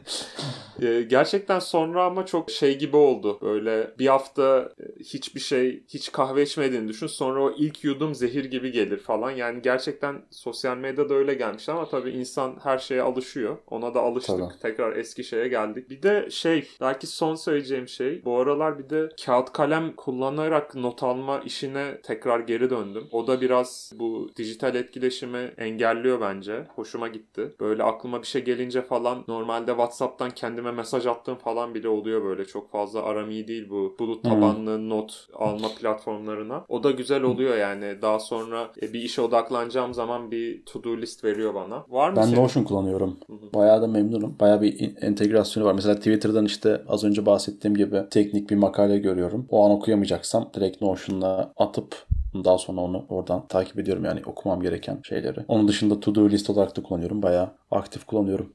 Ee, 0.82 1.02
gerçekten 1.02 1.58
sonra 1.58 2.04
ama 2.04 2.26
çok 2.26 2.50
şey 2.50 2.78
gibi 2.78 2.96
oldu. 2.96 3.38
Böyle 3.42 3.90
bir 3.98 4.06
hafta 4.06 4.72
e, 4.80 5.02
hiçbir 5.02 5.40
şey, 5.40 5.82
hiç 5.88 6.12
kahve 6.12 6.42
içmediğini 6.42 6.88
düşün. 6.88 7.06
Sonra 7.06 7.42
o 7.42 7.54
ilk 7.58 7.84
yudum 7.84 8.14
zehir 8.14 8.44
gibi 8.44 8.72
gelir 8.72 8.98
falan. 8.98 9.30
Yani 9.30 9.62
gerçekten 9.62 10.22
sosyal 10.30 10.76
medyada 10.76 11.14
öyle 11.14 11.34
gelmiş 11.34 11.68
ama 11.68 11.88
tabii 11.88 12.10
insan 12.10 12.56
her 12.62 12.78
şeye 12.78 13.02
alışıyor. 13.02 13.56
Ona 13.70 13.94
da 13.94 14.00
alıştık. 14.00 14.38
Tabii. 14.38 14.58
Tekrar 14.62 14.96
eski 14.96 15.24
şeye 15.24 15.48
geldik. 15.48 15.90
Bir 15.90 16.02
de 16.02 16.30
şey, 16.30 16.68
belki 16.80 17.06
son 17.06 17.34
söyleyeceğim 17.34 17.88
şey. 17.88 18.24
Bu 18.24 18.38
aralar 18.38 18.78
bir 18.78 18.90
de 18.90 19.08
kağıt 19.24 19.52
kalem 19.52 19.92
kullanarak 19.96 20.74
not 20.74 21.02
alma 21.02 21.40
işine 21.40 22.00
tekrar 22.02 22.40
geri 22.40 22.70
döndüm. 22.70 23.08
O 23.12 23.26
da 23.26 23.40
biraz 23.40 23.92
bu 23.94 24.30
dijital 24.36 24.74
etkileşimi 24.74 25.52
engelliyor 25.58 26.20
bence. 26.20 26.66
Hoşuma 26.74 27.08
gitti. 27.08 27.52
Böyle 27.60 27.82
aklıma 27.82 28.22
bir 28.22 28.26
şey 28.26 28.44
gelince 28.44 28.82
falan 28.82 29.24
normalde 29.28 29.70
WhatsApp'tan 29.70 30.30
kendime 30.30 30.67
kendime 30.68 30.80
mesaj 30.80 31.06
attığım 31.06 31.36
falan 31.36 31.74
bile 31.74 31.88
oluyor 31.88 32.24
böyle. 32.24 32.44
Çok 32.44 32.70
fazla 32.70 33.02
aram 33.02 33.30
iyi 33.30 33.48
değil 33.48 33.70
bu 33.70 33.96
bulut 33.98 34.24
tabanlı 34.24 34.76
hmm. 34.76 34.88
not 34.88 35.28
alma 35.34 35.68
platformlarına. 35.80 36.64
O 36.68 36.82
da 36.82 36.90
güzel 36.90 37.22
oluyor 37.22 37.56
yani. 37.56 38.02
Daha 38.02 38.18
sonra 38.18 38.70
e, 38.82 38.92
bir 38.92 39.00
işe 39.00 39.22
odaklanacağım 39.22 39.94
zaman 39.94 40.30
bir 40.30 40.64
to-do 40.64 40.96
list 40.96 41.24
veriyor 41.24 41.54
bana. 41.54 41.84
Var 41.88 42.10
mı 42.10 42.16
Ben 42.16 42.22
senin? 42.22 42.36
Notion 42.36 42.64
kullanıyorum. 42.64 43.16
Hı-hı. 43.26 43.54
Bayağı 43.54 43.82
da 43.82 43.86
memnunum. 43.86 44.36
Bayağı 44.40 44.62
bir 44.62 45.02
entegrasyonu 45.02 45.66
var. 45.66 45.72
Mesela 45.72 45.94
Twitter'dan 45.94 46.44
işte 46.44 46.82
az 46.88 47.04
önce 47.04 47.26
bahsettiğim 47.26 47.76
gibi 47.76 48.02
teknik 48.10 48.50
bir 48.50 48.56
makale 48.56 48.98
görüyorum. 48.98 49.46
O 49.50 49.64
an 49.64 49.70
okuyamayacaksam 49.70 50.50
direkt 50.54 50.82
Notion'la 50.82 51.52
atıp 51.56 52.06
daha 52.44 52.58
sonra 52.58 52.80
onu 52.80 53.04
oradan 53.08 53.46
takip 53.48 53.78
ediyorum 53.78 54.04
yani 54.04 54.20
okumam 54.26 54.60
gereken 54.60 55.00
şeyleri. 55.02 55.40
Onun 55.48 55.68
dışında 55.68 55.94
to-do 55.94 56.30
list 56.30 56.50
olarak 56.50 56.76
da 56.76 56.82
kullanıyorum. 56.82 57.22
Bayağı 57.22 57.48
aktif 57.70 58.04
kullanıyorum 58.04 58.52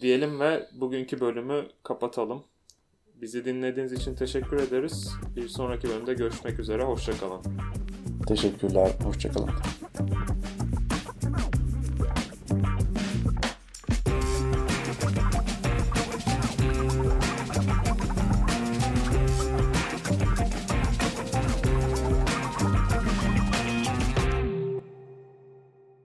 diyelim 0.00 0.40
ve 0.40 0.68
bugünkü 0.72 1.20
bölümü 1.20 1.66
kapatalım. 1.82 2.42
Bizi 3.20 3.44
dinlediğiniz 3.44 3.92
için 3.92 4.14
teşekkür 4.14 4.56
ederiz. 4.56 5.12
Bir 5.36 5.48
sonraki 5.48 5.88
bölümde 5.88 6.14
görüşmek 6.14 6.58
üzere. 6.58 6.84
Hoşçakalın. 6.84 7.42
Teşekkürler. 8.26 8.90
Hoşçakalın. 9.04 9.50